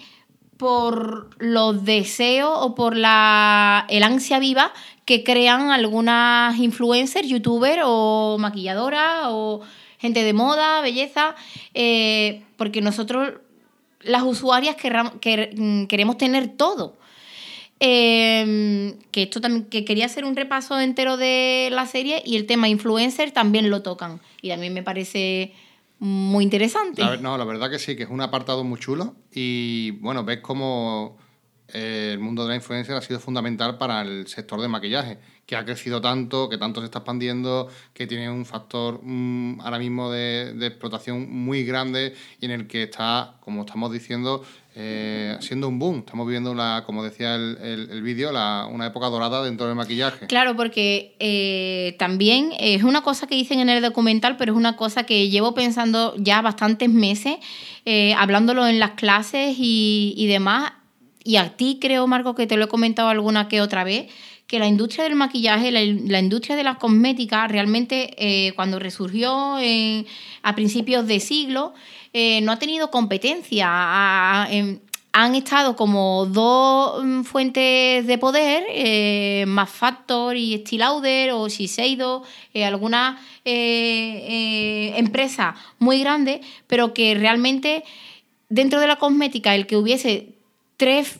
por 0.58 1.30
los 1.40 1.86
deseos 1.86 2.52
o 2.54 2.76
por 2.76 2.96
la 2.96 3.88
el 3.90 4.04
ansia 4.04 4.38
viva 4.38 4.72
que 5.06 5.24
crean 5.24 5.72
algunas 5.72 6.58
influencers, 6.60 7.28
youtubers 7.28 7.82
o 7.84 8.38
maquilladoras 8.40 9.26
o 9.30 9.62
gente 10.02 10.24
de 10.24 10.34
moda, 10.34 10.82
belleza, 10.82 11.36
eh, 11.74 12.42
porque 12.58 12.82
nosotros 12.82 13.34
las 14.02 14.24
usuarias 14.24 14.76
mm, 14.76 15.86
queremos 15.86 16.18
tener 16.18 16.50
todo. 16.50 16.98
Eh, 17.84 18.96
que 19.12 19.24
esto 19.24 19.42
también 19.42 19.66
que 19.66 19.86
quería 19.86 20.06
hacer 20.06 20.24
un 20.24 20.36
repaso 20.36 20.80
entero 20.80 21.18
de 21.18 21.70
la 21.72 21.88
serie 21.88 22.22
y 22.24 22.36
el 22.36 22.46
tema 22.46 22.68
influencer 22.68 23.32
también 23.32 23.72
lo 23.72 23.82
tocan 23.82 24.22
y 24.40 24.50
también 24.50 24.72
me 24.72 24.84
parece 24.84 25.54
muy 25.98 26.44
interesante. 26.44 27.02
La 27.02 27.18
no, 27.18 27.38
la 27.40 27.44
verdad 27.44 27.72
que 27.72 27.80
sí, 27.80 27.96
que 27.96 28.04
es 28.04 28.10
un 28.10 28.22
apartado 28.22 28.64
muy 28.64 28.80
chulo 28.80 29.16
y 29.34 29.92
bueno, 30.00 30.24
ves 30.24 30.42
cómo 30.42 31.18
el 31.74 32.20
mundo 32.20 32.44
de 32.44 32.50
la 32.50 32.56
influencia 32.56 32.96
ha 32.98 33.02
sido 33.02 33.20
fundamental 33.20 33.78
para 33.78 34.02
el 34.02 34.28
sector 34.28 34.62
de 34.62 34.68
maquillaje, 34.68 35.18
que 35.46 35.56
ha 35.56 35.66
crecido 35.66 36.00
tanto, 36.00 36.48
que 36.50 36.58
tanto 36.58 36.80
se 36.80 36.86
está 36.86 37.00
expandiendo, 37.00 37.68
que 37.94 38.08
tiene 38.08 38.30
un 38.30 38.46
factor 38.46 39.00
mm, 39.04 39.60
ahora 39.62 39.80
mismo 39.80 40.10
de, 40.12 40.54
explotación 40.62 41.30
muy 41.32 41.64
grande 41.66 42.14
y 42.40 42.46
en 42.46 42.52
el 42.52 42.68
que 42.68 42.84
está, 42.84 43.36
como 43.42 43.62
estamos 43.66 43.92
diciendo, 43.92 44.44
eh, 44.76 45.36
siendo 45.42 45.68
un 45.68 45.78
boom. 45.80 46.00
Estamos 46.00 46.26
viviendo, 46.26 46.54
la, 46.56 46.84
como 46.86 47.04
decía 47.04 47.36
el, 47.36 47.58
el- 47.62 47.90
el 47.92 48.02
vídeo, 48.02 48.30
una 48.32 48.86
época 48.88 49.08
dorada 49.08 49.44
dentro 49.44 49.66
del 49.68 49.76
maquillaje. 49.76 50.28
Claro, 50.28 50.56
porque 50.56 51.16
eh, 51.20 51.96
también 52.00 52.52
es 52.58 52.84
una 52.84 53.02
cosa 53.02 53.28
que 53.28 53.36
dicen 53.36 53.60
en 53.60 53.68
el 53.70 53.82
documental, 53.82 54.38
pero 54.38 54.54
es 54.54 54.58
una 54.58 54.78
cosa 54.78 55.04
que 55.06 55.30
llevo 55.30 55.54
pensando 55.54 56.16
ya 56.18 56.42
bastantes 56.42 56.90
meses, 56.90 57.36
eh, 57.84 58.14
hablándolo 58.14 58.66
en 58.68 58.80
las 58.80 58.92
clases 58.92 59.56
y, 59.60 60.14
y 60.16 60.28
demás. 60.28 60.72
Y 61.24 61.36
a 61.38 61.56
ti 61.56 61.78
creo, 61.80 62.08
Marco, 62.08 62.36
que 62.36 62.48
te 62.48 62.58
lo 62.58 62.66
he 62.66 62.68
comentado 62.68 63.10
alguna 63.10 63.48
que 63.48 63.62
otra 63.62 63.84
vez, 63.84 64.08
que 64.48 64.60
la 64.60 64.68
industria 64.68 65.06
del 65.06 65.16
maquillaje, 65.16 65.72
la, 65.72 66.20
industria 66.20 66.56
de 66.56 66.64
las 66.64 66.78
cosméticas, 66.78 67.50
realmente 67.50 68.14
eh, 68.18 68.52
cuando 68.54 68.80
resurgió 68.80 69.58
en- 69.60 70.06
a 70.44 70.56
principios 70.56 71.08
de 71.08 71.20
siglo, 71.20 71.74
eh, 72.14 72.42
no 72.42 72.52
ha 72.52 72.60
tenido 72.60 72.92
competencia. 72.92 74.48
Em, 74.50 74.80
han 75.14 75.36
estado 75.36 75.76
como 75.76 76.26
dos 76.26 77.04
mm, 77.04 77.24
fuentes 77.24 78.08
de 78.08 78.18
poder, 78.18 78.64
eh, 78.70 79.46
Mass 79.48 79.70
Factor 79.70 80.36
y 80.36 80.54
Estee 80.56 80.80
Lauder 80.80 81.32
o 81.32 81.48
Shiseido, 81.50 82.24
eh, 82.54 82.66
alguna 82.66 83.22
eh, 83.46 84.26
eh, 84.28 84.94
empresa 84.98 85.56
muy 85.80 86.00
grande, 86.02 86.42
pero 86.68 86.94
que 86.94 87.16
realmente 87.16 87.84
dentro 88.50 88.80
de 88.80 88.88
la 88.88 88.98
cosmética 88.98 89.56
el 89.56 89.68
que 89.68 89.78
hubiese 89.78 90.30
tres, 90.82 91.20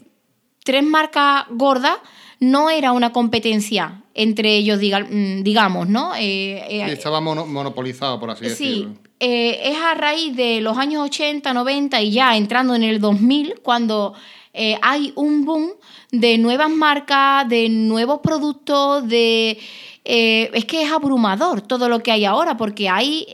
tres 0.64 0.84
marcas 0.84 1.46
gordas 1.52 1.98
no 2.40 2.72
era 2.72 2.92
una 2.94 3.12
competencia 3.12 4.02
entre 4.16 4.56
ellos, 4.58 4.80
mm, 4.80 5.44
digamos, 5.44 5.88
¿no? 5.88 6.16
Eh, 6.16 6.58
eh, 6.68 6.86
estaba 6.92 7.22
mono- 7.22 7.46
monopolizado, 7.46 8.20
por 8.20 8.32
así 8.32 8.46
Sí, 8.46 8.50
decirlo. 8.50 8.96
eh, 9.20 9.60
es 9.72 9.78
a 9.78 9.94
raíz 9.94 10.36
de 10.36 10.62
los 10.62 10.76
años 10.80 11.04
80, 11.06 11.54
90 11.54 12.02
y 12.02 12.10
ya 12.12 12.36
entrando 12.36 12.74
en 12.74 12.82
el 12.84 13.00
2000 13.00 13.60
cuando 13.62 14.16
eh, 14.54 14.78
hay 14.82 15.14
un 15.16 15.46
boom 15.46 15.68
de 16.12 16.40
nuevas 16.40 16.72
marcas, 16.72 17.48
de 17.48 17.70
nuevos 17.70 18.20
productos, 18.22 19.08
de... 19.08 19.60
es 20.04 20.66
que 20.66 20.82
es 20.84 20.92
abrumador 20.92 21.62
todo 21.62 21.88
lo 21.88 22.02
que 22.02 22.12
hay 22.12 22.26
ahora 22.26 22.58
porque 22.58 22.90
hay... 22.90 23.28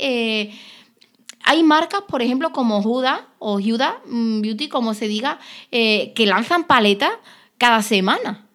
hay 1.50 1.64
marcas, 1.64 2.02
por 2.10 2.22
ejemplo, 2.22 2.52
como 2.52 2.80
Huda 2.80 3.26
o 3.40 3.56
Huda 3.56 4.02
Beauty, 4.06 4.68
como 4.68 4.94
se 4.94 5.08
diga, 5.08 5.40
eh, 5.72 6.12
que 6.14 6.26
lanzan 6.26 6.66
paletas 6.66 7.14
cada 7.58 7.82
semana. 7.82 8.46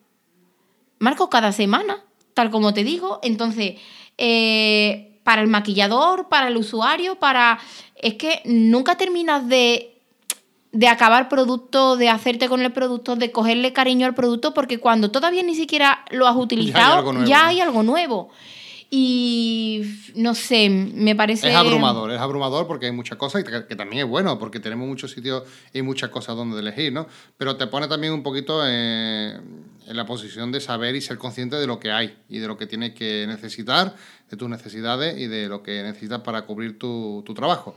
Marco 0.99 1.31
cada 1.31 1.53
semana, 1.53 2.05
tal 2.35 2.51
como 2.51 2.75
te 2.75 2.85
digo. 2.85 3.19
Entonces, 3.23 3.81
eh, 4.19 5.19
para 5.25 5.41
el 5.41 5.49
maquillador, 5.49 6.29
para 6.29 6.49
el 6.49 6.57
usuario, 6.59 7.15
para. 7.15 7.59
Es 7.97 8.15
que 8.15 8.43
nunca 8.45 8.99
terminas 8.99 9.49
de, 9.49 9.99
de 10.73 10.89
acabar 10.89 11.31
producto, 11.31 11.97
de 11.97 12.11
hacerte 12.11 12.47
con 12.51 12.61
el 12.61 12.73
producto, 12.73 13.17
de 13.17 13.33
cogerle 13.33 13.73
cariño 13.73 14.07
al 14.07 14.15
producto, 14.15 14.53
porque 14.53 14.81
cuando 14.81 15.11
todavía 15.11 15.43
ni 15.43 15.55
siquiera 15.55 16.05
lo 16.11 16.27
has 16.29 16.37
utilizado, 16.37 16.99
algo 16.99 17.13
nuevo. 17.15 17.27
ya 17.27 17.47
hay 17.47 17.61
algo 17.63 17.83
nuevo. 17.83 18.29
Y 18.95 19.83
no 20.17 20.35
sé, 20.35 20.69
me 20.69 21.17
parece. 21.17 21.49
Es 21.49 21.55
abrumador, 21.57 22.11
es 22.11 22.21
abrumador 22.21 22.67
porque 22.67 22.85
hay 22.87 22.93
muchas 22.93 23.17
cosas 23.17 23.41
y 23.41 23.45
que, 23.45 23.65
que 23.67 23.75
también 23.75 24.05
es 24.05 24.09
bueno 24.11 24.39
porque 24.39 24.61
tenemos 24.61 24.87
muchos 24.87 25.13
sitios 25.13 25.45
y 25.73 25.81
muchas 25.81 26.11
cosas 26.11 26.37
donde 26.37 26.61
elegir, 26.61 26.93
¿no? 26.93 27.07
Pero 27.39 27.57
te 27.57 27.67
pone 27.69 27.89
también 27.89 28.13
un 28.13 28.23
poquito 28.23 28.61
eh, 28.67 29.39
en 29.87 29.97
la 29.97 30.05
posición 30.05 30.53
de 30.53 30.61
saber 30.61 30.95
y 30.95 31.01
ser 31.01 31.17
consciente 31.17 31.57
de 31.57 31.67
lo 31.67 31.81
que 31.81 31.91
hay 31.91 32.19
y 32.29 32.39
de 32.39 32.47
lo 32.47 32.59
que 32.59 32.67
tienes 32.67 32.93
que 32.93 33.25
necesitar, 33.27 33.97
de 34.31 34.37
tus 34.37 34.51
necesidades 34.51 35.19
y 35.19 35.27
de 35.27 35.49
lo 35.49 35.63
que 35.63 35.83
necesitas 35.83 36.21
para 36.21 36.43
cubrir 36.43 36.79
tu, 36.79 37.23
tu 37.25 37.33
trabajo. 37.33 37.75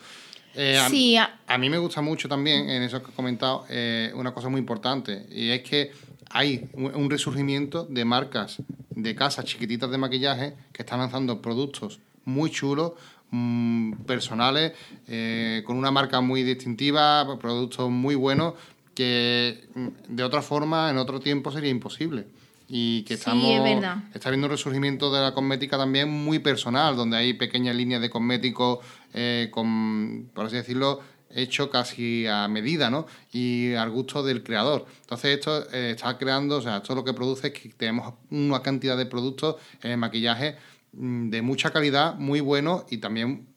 Eh, 0.53 0.77
a- 0.77 0.89
Sí, 0.89 1.15
a- 1.15 1.39
a 1.47 1.57
mí 1.57 1.69
me 1.69 1.77
gusta 1.77 2.01
mucho 2.01 2.27
también, 2.27 2.69
en 2.69 2.83
eso 2.83 3.01
que 3.01 3.07
has 3.07 3.15
comentado, 3.15 3.65
eh, 3.69 4.11
una 4.15 4.33
cosa 4.33 4.49
muy 4.49 4.59
importante, 4.59 5.25
y 5.31 5.49
es 5.51 5.61
que 5.61 5.91
hay 6.29 6.67
un 6.73 6.93
un 6.93 7.09
resurgimiento 7.09 7.85
de 7.89 8.03
marcas 8.03 8.57
de 8.95 9.15
casas 9.15 9.45
chiquititas 9.45 9.91
de 9.91 9.97
maquillaje 9.97 10.55
que 10.71 10.81
están 10.83 10.99
lanzando 10.99 11.41
productos 11.41 11.99
muy 12.23 12.49
chulos, 12.49 12.93
mm, 13.31 13.93
personales, 14.07 14.73
eh, 15.07 15.63
con 15.65 15.77
una 15.77 15.91
marca 15.91 16.21
muy 16.21 16.43
distintiva, 16.43 17.37
productos 17.39 17.89
muy 17.89 18.15
buenos, 18.15 18.53
que 18.95 19.67
mm, 19.75 19.87
de 20.15 20.23
otra 20.23 20.41
forma, 20.41 20.89
en 20.89 20.97
otro 20.97 21.19
tiempo 21.19 21.51
sería 21.51 21.69
imposible. 21.69 22.25
Y 22.67 23.03
que 23.03 23.13
Sí, 23.15 23.19
estamos 23.19 23.45
es 23.51 23.61
verdad. 23.61 23.97
está 24.15 24.29
habiendo 24.29 24.47
un 24.47 24.51
resurgimiento 24.51 25.13
de 25.13 25.21
la 25.21 25.35
cosmética 25.35 25.77
también 25.77 26.09
muy 26.09 26.39
personal, 26.39 26.95
donde 26.95 27.17
hay 27.17 27.33
pequeñas 27.33 27.75
líneas 27.75 28.01
de 28.01 28.09
cosméticos 28.09 28.79
eh, 29.13 29.49
con, 29.51 30.29
por 30.33 30.47
así 30.47 30.55
decirlo, 30.55 30.99
hecho 31.35 31.69
casi 31.69 32.25
a 32.25 32.47
medida, 32.47 32.89
¿no? 32.89 33.05
Y 33.31 33.73
al 33.73 33.91
gusto 33.91 34.23
del 34.23 34.41
creador. 34.41 34.85
Entonces 35.01 35.37
esto 35.37 35.69
eh, 35.71 35.91
está 35.91 36.17
creando, 36.17 36.57
o 36.57 36.61
sea, 36.61 36.77
esto 36.77 36.95
lo 36.95 37.03
que 37.03 37.13
produce 37.13 37.47
es 37.47 37.53
que 37.53 37.69
tenemos 37.69 38.13
una 38.31 38.61
cantidad 38.61 38.97
de 38.97 39.05
productos 39.05 39.57
en 39.83 39.91
el 39.91 39.97
maquillaje 39.97 40.55
mm, 40.93 41.29
de 41.29 41.41
mucha 41.41 41.71
calidad, 41.71 42.15
muy 42.15 42.39
bueno 42.39 42.85
y 42.89 42.97
también 42.97 43.47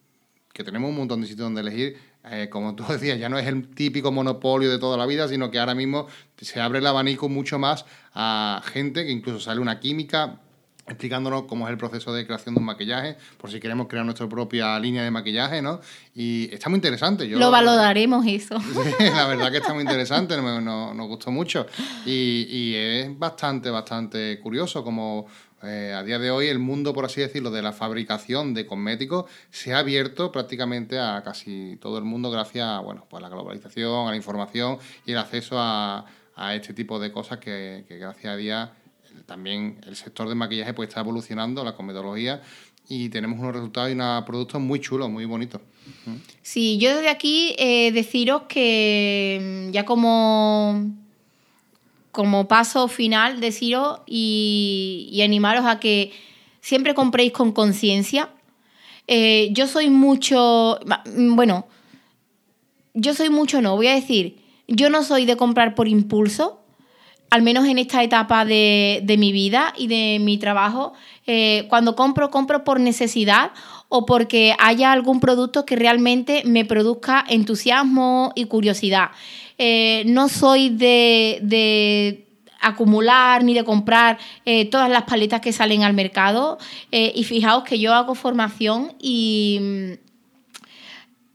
que 0.52 0.64
tenemos 0.64 0.90
un 0.90 0.96
montón 0.96 1.20
de 1.20 1.28
sitios 1.28 1.46
donde 1.46 1.60
elegir. 1.60 1.96
eh, 2.30 2.48
como 2.50 2.74
tú 2.74 2.84
decías, 2.88 3.18
ya 3.18 3.28
no 3.28 3.38
es 3.38 3.46
el 3.46 3.68
típico 3.68 4.10
monopolio 4.10 4.70
de 4.70 4.78
toda 4.78 4.96
la 4.96 5.06
vida, 5.06 5.28
sino 5.28 5.50
que 5.50 5.58
ahora 5.58 5.74
mismo 5.74 6.08
se 6.36 6.60
abre 6.60 6.80
el 6.80 6.86
abanico 6.86 7.28
mucho 7.28 7.58
más 7.58 7.84
a 8.12 8.60
gente 8.64 9.06
que 9.06 9.12
incluso 9.12 9.38
sale 9.38 9.60
una 9.60 9.78
química 9.78 10.40
explicándonos 10.88 11.42
cómo 11.44 11.66
es 11.66 11.72
el 11.72 11.78
proceso 11.78 12.12
de 12.12 12.26
creación 12.26 12.54
de 12.54 12.60
un 12.60 12.66
maquillaje, 12.66 13.16
por 13.38 13.50
si 13.50 13.60
queremos 13.60 13.86
crear 13.88 14.04
nuestra 14.04 14.28
propia 14.28 14.78
línea 14.80 15.02
de 15.04 15.10
maquillaje, 15.10 15.62
¿no? 15.62 15.80
Y 16.14 16.48
está 16.52 16.68
muy 16.68 16.76
interesante. 16.78 17.28
Yo, 17.28 17.38
lo 17.38 17.50
valoraremos 17.50 18.26
eso. 18.26 18.58
Sí, 18.98 19.04
la 19.04 19.26
verdad 19.26 19.50
que 19.50 19.58
está 19.58 19.74
muy 19.74 19.82
interesante, 19.82 20.36
nos, 20.36 20.62
nos- 20.62 20.94
nos 20.94 21.08
gustó 21.08 21.30
mucho. 21.30 21.66
Y, 22.06 22.46
y 22.48 22.74
es 22.74 23.18
bastante, 23.18 23.70
bastante 23.70 24.38
curioso 24.40 24.82
como 24.82 25.26
eh, 25.62 25.92
a 25.96 26.02
día 26.04 26.18
de 26.18 26.30
hoy 26.30 26.46
el 26.46 26.58
mundo, 26.60 26.92
por 26.94 27.04
así 27.04 27.20
decirlo, 27.20 27.50
de 27.50 27.62
la 27.62 27.72
fabricación 27.72 28.54
de 28.54 28.64
cosméticos 28.66 29.24
se 29.50 29.74
ha 29.74 29.80
abierto 29.80 30.30
prácticamente 30.30 30.98
a 30.98 31.20
casi 31.24 31.76
todo 31.80 31.98
el 31.98 32.04
mundo 32.04 32.30
gracias 32.30 32.64
a 32.66 32.78
bueno, 32.80 33.06
pues 33.10 33.18
a 33.20 33.22
la 33.22 33.28
globalización, 33.28 34.06
a 34.06 34.10
la 34.10 34.16
información 34.16 34.78
y 35.04 35.12
el 35.12 35.18
acceso 35.18 35.56
a, 35.58 36.06
a 36.36 36.54
este 36.54 36.74
tipo 36.74 37.00
de 37.00 37.10
cosas 37.10 37.38
que, 37.38 37.84
que 37.88 37.98
gracias 37.98 38.32
a 38.32 38.36
Dios 38.36 38.68
también 39.26 39.80
el 39.86 39.96
sector 39.96 40.28
de 40.28 40.34
maquillaje 40.34 40.74
pues 40.74 40.88
está 40.88 41.00
evolucionando, 41.00 41.64
la 41.64 41.74
cosmetología, 41.74 42.42
y 42.88 43.08
tenemos 43.10 43.38
unos 43.38 43.54
resultados 43.54 43.90
y 43.90 43.92
unos 43.92 44.24
productos 44.24 44.60
muy 44.60 44.80
chulos, 44.80 45.10
muy 45.10 45.24
bonitos. 45.24 45.60
Sí, 46.42 46.78
yo 46.78 46.94
desde 46.96 47.10
aquí 47.10 47.54
eh, 47.58 47.92
deciros 47.92 48.42
que 48.48 49.66
mm, 49.68 49.72
ya 49.72 49.84
como, 49.84 50.90
como 52.12 52.48
paso 52.48 52.88
final, 52.88 53.40
deciros 53.40 54.00
y, 54.06 55.08
y 55.12 55.22
animaros 55.22 55.66
a 55.66 55.80
que 55.80 56.12
siempre 56.60 56.94
compréis 56.94 57.32
con 57.32 57.52
conciencia. 57.52 58.30
Eh, 59.06 59.48
yo 59.52 59.66
soy 59.66 59.88
mucho, 59.90 60.78
mm, 61.16 61.34
bueno, 61.34 61.66
yo 62.94 63.14
soy 63.14 63.30
mucho 63.30 63.62
no, 63.62 63.76
voy 63.76 63.86
a 63.86 63.94
decir, 63.94 64.36
yo 64.66 64.90
no 64.90 65.02
soy 65.02 65.24
de 65.24 65.36
comprar 65.36 65.74
por 65.74 65.88
impulso, 65.88 66.57
al 67.30 67.42
menos 67.42 67.66
en 67.66 67.78
esta 67.78 68.02
etapa 68.02 68.44
de, 68.44 69.16
mi 69.18 69.32
vida 69.32 69.74
y 69.76 69.86
de 69.86 70.18
mi 70.20 70.38
trabajo. 70.38 70.94
Eh, 71.26 71.66
cuando 71.68 71.94
compro, 71.94 72.30
compro 72.30 72.64
por 72.64 72.80
necesidad 72.80 73.50
o 73.88 74.06
porque 74.06 74.54
haya 74.58 74.92
algún 74.92 75.20
producto 75.20 75.64
que 75.64 75.76
realmente 75.76 76.42
me 76.44 76.64
produzca 76.64 77.24
entusiasmo 77.28 78.32
y 78.34 78.46
curiosidad. 78.46 79.10
Eh, 79.58 80.04
no 80.06 80.28
soy 80.28 80.70
de, 80.70 82.24
acumular 82.60 83.44
ni 83.44 83.54
de 83.54 83.64
comprar 83.64 84.18
eh, 84.44 84.64
todas 84.64 84.90
las 84.90 85.04
paletas 85.04 85.40
que 85.40 85.52
salen 85.52 85.82
al 85.82 85.94
mercado. 85.94 86.58
y 86.90 87.24
fijaos 87.24 87.64
que 87.64 87.78
yo 87.78 87.94
hago 87.94 88.14
formación 88.14 88.94
y 89.00 89.98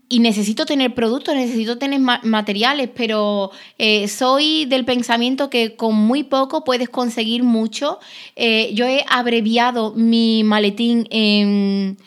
y 0.09 0.19
necesito 0.19 0.65
tener 0.65 0.93
productos, 0.93 1.35
necesito 1.35 1.77
tener 1.77 1.99
materiales, 1.99 2.89
pero 2.93 3.51
eh, 3.77 4.07
soy 4.07 4.65
del 4.65 4.85
pensamiento 4.85 5.49
que 5.49 5.75
con 5.75 5.95
muy 5.95 6.23
poco 6.23 6.63
puedes 6.63 6.89
conseguir 6.89 7.43
mucho. 7.43 7.99
Eh, 8.35 8.71
yo 8.73 8.85
he 8.85 9.05
abreviado 9.07 9.93
mi 9.95 10.43
maletín 10.43 11.07
en... 11.09 11.97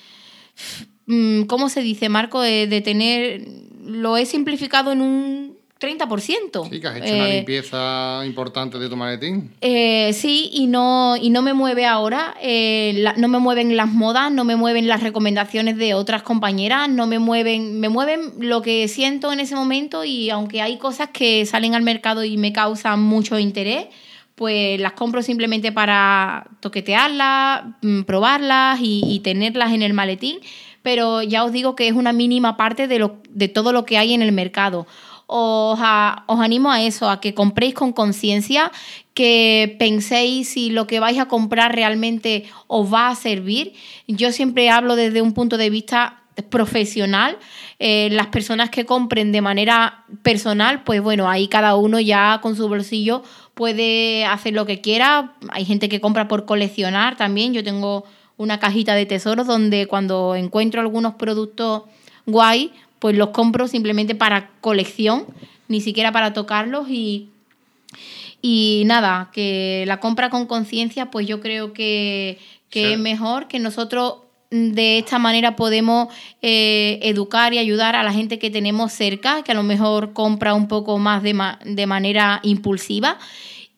Mm, 1.06 1.42
¿Cómo 1.44 1.68
se 1.68 1.82
dice, 1.82 2.09
Marco? 2.09 2.40
de 2.40 2.80
tener... 2.85 3.42
Lo 3.82 4.16
he 4.16 4.26
simplificado 4.26 4.92
en 4.92 5.00
un 5.00 5.56
30%. 5.79 6.71
Sí, 6.71 6.81
que 6.81 6.87
has 6.87 6.97
hecho 6.97 7.15
una 7.15 7.29
eh, 7.29 7.37
limpieza 7.37 8.23
importante 8.25 8.79
de 8.79 8.89
tu 8.89 8.97
maletín. 8.97 9.53
Eh, 9.61 10.12
sí, 10.15 10.49
y 10.53 10.67
no, 10.69 11.17
y 11.17 11.29
no 11.29 11.43
me 11.43 11.53
mueve 11.53 11.85
ahora, 11.85 12.35
eh, 12.41 13.05
no 13.19 13.29
me 13.29 13.39
mueven 13.39 13.77
las 13.77 13.89
modas, 13.89 14.33
no 14.33 14.45
me 14.45 14.57
mueven 14.57 14.89
las 14.89 15.03
recomendaciones 15.03 15.77
de 15.77 15.93
otras 15.93 16.23
compañeras, 16.23 16.89
no 16.89 17.07
me 17.07 17.19
mueven, 17.19 17.79
me 17.79 17.91
mueven 17.91 18.33
lo 18.39 18.62
que 18.62 18.89
siento 18.89 19.33
en 19.33 19.41
ese 19.41 19.55
momento 19.55 20.05
y 20.05 20.31
aunque 20.31 20.62
hay 20.62 20.79
cosas 20.79 21.11
que 21.12 21.45
salen 21.45 21.75
al 21.75 21.83
mercado 21.83 22.25
y 22.25 22.39
me 22.39 22.55
causan 22.55 23.03
mucho 23.03 23.39
interés, 23.39 23.87
pues 24.35 24.81
las 24.81 24.93
compro 24.93 25.23
simplemente 25.23 25.73
para 25.73 26.47
toquetearlas, 26.61 27.65
mm, 27.83 28.03
probarlas 28.03 28.81
y, 28.81 29.03
y 29.07 29.21
tenerlas 29.21 29.73
en 29.73 29.83
el 29.83 29.93
maletín, 29.93 30.39
pero 30.87 31.21
ya 31.23 31.45
os 31.45 31.53
digo 31.53 31.77
que 31.77 31.89
es 31.89 31.95
una 31.95 32.12
mínima 32.12 32.57
parte 32.57 32.87
de, 32.87 32.99
lo, 32.99 33.19
de 33.29 33.49
todo 33.49 33.73
lo 33.73 33.85
que 33.85 33.99
hay 33.99 34.15
en 34.15 34.23
el 34.23 34.33
mercado 34.33 34.87
os, 35.27 35.79
animo 35.81 36.71
a 36.71 36.83
eso, 36.83 37.11
a 37.11 37.21
que 37.21 37.35
compréis 37.35 37.75
con 37.75 37.93
conciencia, 37.93 38.71
que 39.15 39.77
penséis 39.79 40.49
si 40.49 40.71
lo 40.71 40.87
que 40.87 41.01
vais 41.01 41.19
a 41.19 41.27
comprar 41.27 41.75
realmente 41.75 42.45
os 42.67 42.93
va 42.93 43.09
a 43.09 43.15
servir. 43.15 43.75
Yo 44.07 44.33
siempre 44.33 44.71
hablo 44.71 44.97
desde 44.97 45.23
un 45.23 45.33
punto 45.33 45.57
de 45.57 45.71
vista 45.71 46.23
profesional. 46.51 47.39
Eh, 47.79 48.09
las 48.12 48.29
personas 48.29 48.71
que 48.71 48.85
compren 48.85 49.33
de 49.33 49.41
manera 49.41 50.05
personal, 50.23 50.85
pues 50.85 51.01
bueno, 51.03 51.29
ahí 51.29 51.49
cada 51.49 51.77
uno 51.77 51.99
ya 51.99 52.41
con 52.43 52.57
su 52.57 52.69
bolsillo 52.69 53.23
puede 53.55 54.25
hacer 54.27 54.53
lo 54.53 54.67
que 54.67 54.81
quiera. 54.81 55.35
Hay 55.49 55.65
gente 55.65 55.89
que 55.89 56.01
compra 56.01 56.29
por 56.29 56.45
coleccionar 56.45 57.17
también. 57.17 57.55
Yo 57.55 57.65
tengo 57.65 58.05
una 58.37 58.59
cajita 58.59 58.95
de 58.95 59.07
tesoros 59.07 59.47
donde 59.47 59.87
cuando 59.87 60.35
encuentro 60.37 60.81
algunos 60.83 61.15
productos 61.15 61.85
guay, 62.27 62.73
pues 63.07 63.16
los 63.16 63.29
compro 63.29 63.69
simplemente 63.69 64.16
para 64.16 64.51
colección, 64.61 65.27
ni 65.69 65.81
siquiera 65.81 66.11
para 66.11 66.33
tocarlos 66.33 66.88
y, 66.90 67.29
y 68.42 68.83
nada, 68.87 69.31
que 69.33 69.85
la 69.87 70.01
compra 70.01 70.29
con 70.29 70.47
conciencia, 70.47 71.09
pues 71.12 71.25
yo 71.29 71.40
creo 71.40 71.73
que, 71.73 72.40
es 72.73 72.99
mejor 72.99 73.47
que 73.47 73.61
nosotros 73.61 74.14
de 74.51 74.99
esta 74.99 75.21
manera 75.21 75.55
podemos 75.55 76.09
eh, 76.42 76.99
educar 77.03 77.55
y 77.55 77.59
ayudar 77.59 77.95
a 77.95 78.03
la 78.03 78.12
gente 78.12 78.40
que 78.40 78.51
tenemos 78.51 78.92
cerca, 78.92 79.45
que 79.45 79.53
a 79.53 79.55
lo 79.55 79.62
mejor 79.62 80.12
compra 80.12 80.53
un 80.55 80.66
poco 80.66 80.99
más 80.99 81.23
de, 81.23 81.40
de 81.64 81.87
manera 81.87 82.40
impulsiva 82.42 83.19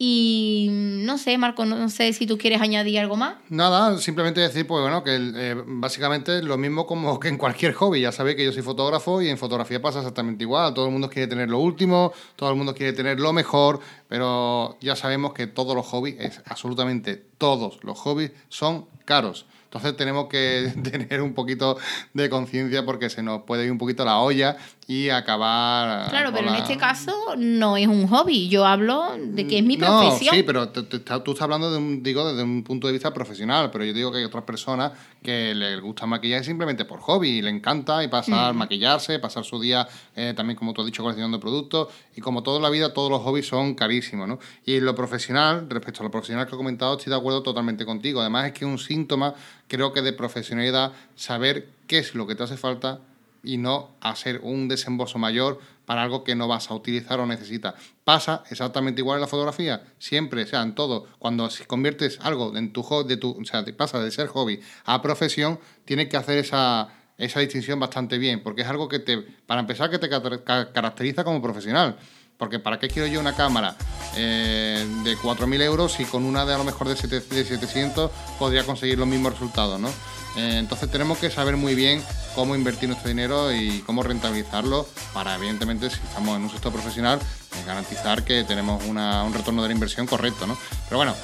y 0.00 0.68
no 0.70 1.18
sé, 1.18 1.36
Marco, 1.38 1.64
no 1.64 1.88
sé 1.88 2.12
si 2.12 2.24
tú 2.24 2.38
quieres 2.38 2.60
añadir 2.60 3.00
algo 3.00 3.16
más. 3.16 3.34
Nada, 3.48 3.98
simplemente 3.98 4.40
decir, 4.40 4.64
pues 4.64 4.80
bueno, 4.80 5.02
que 5.02 5.16
eh, 5.16 5.56
básicamente 5.66 6.40
lo 6.40 6.56
mismo 6.56 6.86
como 6.86 7.18
que 7.18 7.26
en 7.26 7.36
cualquier 7.36 7.72
hobby. 7.72 8.02
Ya 8.02 8.12
sabéis 8.12 8.36
que 8.36 8.44
yo 8.44 8.52
soy 8.52 8.62
fotógrafo 8.62 9.20
y 9.20 9.28
en 9.28 9.38
fotografía 9.38 9.82
pasa 9.82 9.98
exactamente 9.98 10.44
igual. 10.44 10.72
Todo 10.72 10.86
el 10.86 10.92
mundo 10.92 11.10
quiere 11.10 11.26
tener 11.26 11.50
lo 11.50 11.58
último, 11.58 12.12
todo 12.36 12.48
el 12.50 12.56
mundo 12.56 12.76
quiere 12.76 12.92
tener 12.92 13.18
lo 13.18 13.32
mejor, 13.32 13.80
pero 14.06 14.78
ya 14.80 14.94
sabemos 14.94 15.32
que 15.32 15.48
todos 15.48 15.74
los 15.74 15.84
hobbies, 15.86 16.16
es, 16.20 16.42
absolutamente 16.46 17.16
todos 17.36 17.82
los 17.82 17.98
hobbies, 17.98 18.30
son 18.48 18.86
caros. 19.04 19.46
Entonces 19.64 19.96
tenemos 19.96 20.28
que 20.28 20.72
tener 20.82 21.20
un 21.22 21.34
poquito 21.34 21.76
de 22.14 22.30
conciencia 22.30 22.86
porque 22.86 23.10
se 23.10 23.22
nos 23.22 23.42
puede 23.42 23.64
ir 23.64 23.72
un 23.72 23.78
poquito 23.78 24.04
la 24.04 24.18
olla 24.18 24.56
y 24.90 25.10
acabar. 25.10 26.08
Claro, 26.08 26.32
pero 26.32 26.48
en 26.48 26.54
este 26.54 26.78
caso 26.78 27.12
no 27.36 27.76
es 27.76 27.86
un 27.86 28.08
hobby. 28.08 28.48
Yo 28.48 28.64
hablo 28.64 29.18
de 29.18 29.46
que 29.46 29.58
es 29.58 29.64
mi 29.64 29.76
profesión. 29.76 30.34
sí, 30.34 30.42
pero 30.42 30.70
tú 30.70 30.96
estás 30.96 31.42
hablando 31.42 31.70
de 31.70 31.76
un, 31.76 32.02
digo, 32.02 32.26
desde 32.26 32.42
un 32.42 32.64
punto 32.64 32.86
de 32.86 32.94
vista 32.94 33.12
profesional, 33.12 33.70
pero 33.70 33.84
yo 33.84 33.92
digo 33.92 34.10
que 34.10 34.18
hay 34.18 34.24
otras 34.24 34.44
personas 34.44 34.92
que 35.22 35.54
les 35.54 35.78
gusta 35.82 36.06
maquillar 36.06 36.42
simplemente 36.42 36.86
por 36.86 37.00
hobby 37.00 37.28
y 37.28 37.42
le 37.42 37.50
encanta 37.50 38.02
y 38.02 38.08
pasar, 38.08 38.54
mm. 38.54 38.56
maquillarse, 38.56 39.18
pasar 39.18 39.44
su 39.44 39.60
día 39.60 39.86
eh, 40.16 40.32
también, 40.34 40.56
como 40.56 40.72
tú 40.72 40.80
has 40.80 40.86
dicho, 40.86 41.02
coleccionando 41.02 41.38
productos. 41.38 41.88
Y 42.16 42.22
como 42.22 42.42
toda 42.42 42.58
la 42.58 42.70
vida, 42.70 42.94
todos 42.94 43.10
los 43.10 43.20
hobbies 43.20 43.46
son 43.46 43.74
carísimos, 43.74 44.26
¿no? 44.26 44.38
Y 44.64 44.80
lo 44.80 44.94
profesional, 44.94 45.66
respecto 45.68 46.00
a 46.00 46.04
lo 46.04 46.10
profesional 46.10 46.46
que 46.46 46.54
he 46.54 46.56
comentado, 46.56 46.96
estoy 46.96 47.10
de 47.10 47.18
acuerdo 47.18 47.42
totalmente 47.42 47.84
contigo. 47.84 48.22
Además, 48.22 48.46
es 48.46 48.52
que 48.52 48.64
es 48.64 48.70
un 48.70 48.78
síntoma, 48.78 49.34
creo 49.66 49.92
que 49.92 50.00
de 50.00 50.14
profesionalidad, 50.14 50.92
saber 51.14 51.68
qué 51.86 51.98
es 51.98 52.14
lo 52.14 52.26
que 52.26 52.34
te 52.34 52.44
hace 52.44 52.56
falta 52.56 53.00
y 53.42 53.58
no 53.58 53.96
hacer 54.00 54.40
un 54.42 54.68
desembolso 54.68 55.18
mayor 55.18 55.60
para 55.84 56.02
algo 56.02 56.22
que 56.22 56.34
no 56.34 56.48
vas 56.48 56.70
a 56.70 56.74
utilizar 56.74 57.18
o 57.18 57.26
necesitas. 57.26 57.74
Pasa 58.04 58.42
exactamente 58.50 59.00
igual 59.00 59.16
en 59.16 59.22
la 59.22 59.26
fotografía, 59.26 59.82
siempre, 59.98 60.42
o 60.42 60.46
sea, 60.46 60.62
en 60.62 60.74
todo. 60.74 61.06
Cuando 61.18 61.48
conviertes 61.66 62.18
algo 62.22 62.54
en 62.56 62.72
tu 62.72 62.82
hobby, 62.82 63.18
o 63.22 63.44
sea, 63.44 63.64
te 63.64 63.72
pasa 63.72 63.98
de 64.00 64.10
ser 64.10 64.28
hobby 64.28 64.60
a 64.84 65.00
profesión, 65.00 65.58
tienes 65.84 66.08
que 66.08 66.16
hacer 66.16 66.38
esa, 66.38 66.88
esa 67.16 67.40
distinción 67.40 67.80
bastante 67.80 68.18
bien, 68.18 68.42
porque 68.42 68.62
es 68.62 68.68
algo 68.68 68.88
que 68.88 68.98
te, 68.98 69.18
para 69.18 69.60
empezar, 69.60 69.90
que 69.90 69.98
te 69.98 70.08
caracteriza 70.08 71.24
como 71.24 71.40
profesional. 71.40 71.96
Porque 72.38 72.58
¿para 72.60 72.78
qué 72.78 72.88
quiero 72.88 73.08
yo 73.08 73.20
una 73.20 73.34
cámara 73.34 73.76
eh, 74.16 74.86
de 75.04 75.16
4.000 75.16 75.60
euros 75.62 76.00
y 76.00 76.04
con 76.04 76.24
una 76.24 76.46
de 76.46 76.54
a 76.54 76.58
lo 76.58 76.64
mejor 76.64 76.88
de, 76.88 76.96
700 76.96 78.10
podría 78.38 78.64
conseguir 78.64 78.98
los 78.98 79.08
mismos 79.08 79.32
resultados, 79.32 79.78
¿no? 79.78 79.88
Eh, 80.36 80.58
entonces 80.58 80.90
tenemos 80.90 81.18
que 81.18 81.30
saber 81.30 81.56
muy 81.56 81.74
bien 81.74 82.02
cómo 82.34 82.54
invertir 82.54 82.88
nuestro 82.88 83.08
dinero 83.08 83.52
y 83.52 83.80
cómo 83.80 84.04
rentabilizarlo 84.04 84.86
para, 85.12 85.34
evidentemente, 85.34 85.90
si 85.90 85.96
estamos 85.96 86.36
en 86.36 86.44
un 86.44 86.50
sector 86.50 86.72
profesional, 86.72 87.18
eh, 87.18 87.64
garantizar 87.66 88.24
que 88.24 88.44
tenemos 88.44 88.84
un 88.84 88.96
retorno 89.34 89.62
de 89.62 89.68
la 89.68 89.74
inversión 89.74 90.06
correcto, 90.06 90.46
¿no? 90.46 90.56
Pero 90.88 90.98
bueno, 90.98 91.14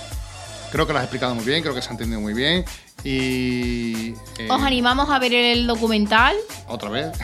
creo 0.72 0.86
que 0.86 0.92
lo 0.92 0.98
has 0.98 1.04
explicado 1.04 1.34
muy 1.36 1.44
bien, 1.44 1.62
creo 1.62 1.74
que 1.74 1.82
se 1.82 1.88
ha 1.88 1.92
entendido 1.92 2.20
muy 2.20 2.34
bien 2.34 2.64
y... 3.02 4.14
Eh, 4.38 4.48
Os 4.48 4.62
animamos 4.62 5.10
a 5.10 5.18
ver 5.18 5.32
el 5.34 5.66
documental. 5.66 6.36
¿Otra 6.68 6.90
vez? 6.90 7.16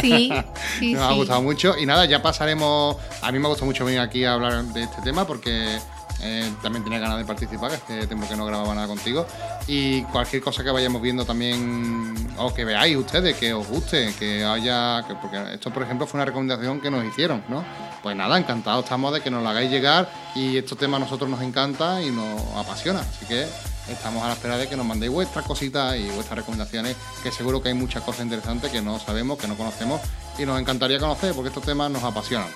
Sí, 0.00 0.32
sí, 0.78 0.94
Me 0.94 1.00
ha 1.00 1.12
gustado 1.12 1.42
mucho 1.42 1.76
y 1.78 1.86
nada, 1.86 2.04
ya 2.06 2.22
pasaremos... 2.22 2.96
A 3.22 3.30
mí 3.32 3.38
me 3.38 3.46
ha 3.46 3.48
gustado 3.48 3.66
mucho 3.66 3.84
venir 3.84 4.00
aquí 4.00 4.24
a 4.24 4.34
hablar 4.34 4.64
de 4.64 4.84
este 4.84 5.02
tema 5.02 5.26
porque 5.26 5.78
eh, 6.22 6.52
también 6.62 6.84
tenía 6.84 6.98
ganas 6.98 7.18
de 7.18 7.24
participar, 7.24 7.72
este 7.72 8.06
tiempo 8.06 8.28
que 8.28 8.36
no 8.36 8.44
grababa 8.44 8.74
nada 8.74 8.86
contigo. 8.86 9.26
Y 9.72 10.02
cualquier 10.02 10.42
cosa 10.42 10.64
que 10.64 10.70
vayamos 10.72 11.00
viendo 11.00 11.24
también, 11.24 12.12
o 12.38 12.52
que 12.52 12.64
veáis 12.64 12.96
ustedes, 12.96 13.36
que 13.36 13.52
os 13.52 13.68
guste, 13.68 14.12
que 14.18 14.44
haya. 14.44 15.06
porque 15.22 15.54
esto, 15.54 15.70
por 15.70 15.84
ejemplo, 15.84 16.08
fue 16.08 16.18
una 16.18 16.24
recomendación 16.24 16.80
que 16.80 16.90
nos 16.90 17.04
hicieron, 17.04 17.44
¿no? 17.48 17.64
Pues 18.02 18.16
nada, 18.16 18.36
encantados 18.36 18.82
estamos 18.82 19.14
de 19.14 19.20
que 19.20 19.30
nos 19.30 19.44
lo 19.44 19.48
hagáis 19.48 19.70
llegar 19.70 20.10
y 20.34 20.56
estos 20.56 20.76
temas 20.76 21.00
a 21.00 21.04
nosotros 21.04 21.30
nos 21.30 21.40
encanta 21.40 22.02
y 22.02 22.10
nos 22.10 22.42
apasiona. 22.56 22.98
Así 22.98 23.26
que 23.26 23.46
estamos 23.88 24.24
a 24.24 24.26
la 24.26 24.32
espera 24.32 24.58
de 24.58 24.68
que 24.68 24.74
nos 24.74 24.84
mandéis 24.84 25.12
vuestras 25.12 25.46
cositas 25.46 25.96
y 25.96 26.10
vuestras 26.10 26.38
recomendaciones, 26.38 26.96
que 27.22 27.30
seguro 27.30 27.62
que 27.62 27.68
hay 27.68 27.74
muchas 27.74 28.02
cosas 28.02 28.24
interesantes 28.24 28.72
que 28.72 28.82
no 28.82 28.98
sabemos, 28.98 29.38
que 29.38 29.46
no 29.46 29.56
conocemos 29.56 30.00
y 30.36 30.46
nos 30.46 30.60
encantaría 30.60 30.98
conocer 30.98 31.32
porque 31.32 31.50
estos 31.50 31.62
temas 31.62 31.92
nos 31.92 32.02
apasionan. 32.02 32.48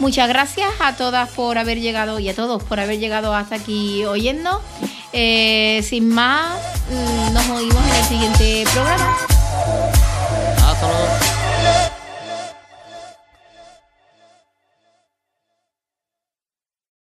Muchas 0.00 0.28
gracias 0.28 0.70
a 0.80 0.96
todas 0.96 1.28
por 1.28 1.58
haber 1.58 1.78
llegado 1.78 2.18
y 2.20 2.28
a 2.30 2.34
todos 2.34 2.62
por 2.62 2.80
haber 2.80 2.98
llegado 2.98 3.34
hasta 3.34 3.56
aquí 3.56 4.02
oyendo. 4.06 4.62
Eh, 5.12 5.84
sin 5.86 6.08
más, 6.08 6.58
mm, 6.90 7.34
nos 7.34 7.46
oímos 7.50 7.84
en 7.84 7.94
el 7.94 8.04
siguiente 8.04 8.64
programa. 8.72 9.16
Hasta 10.66 10.88
luego. 10.88 11.99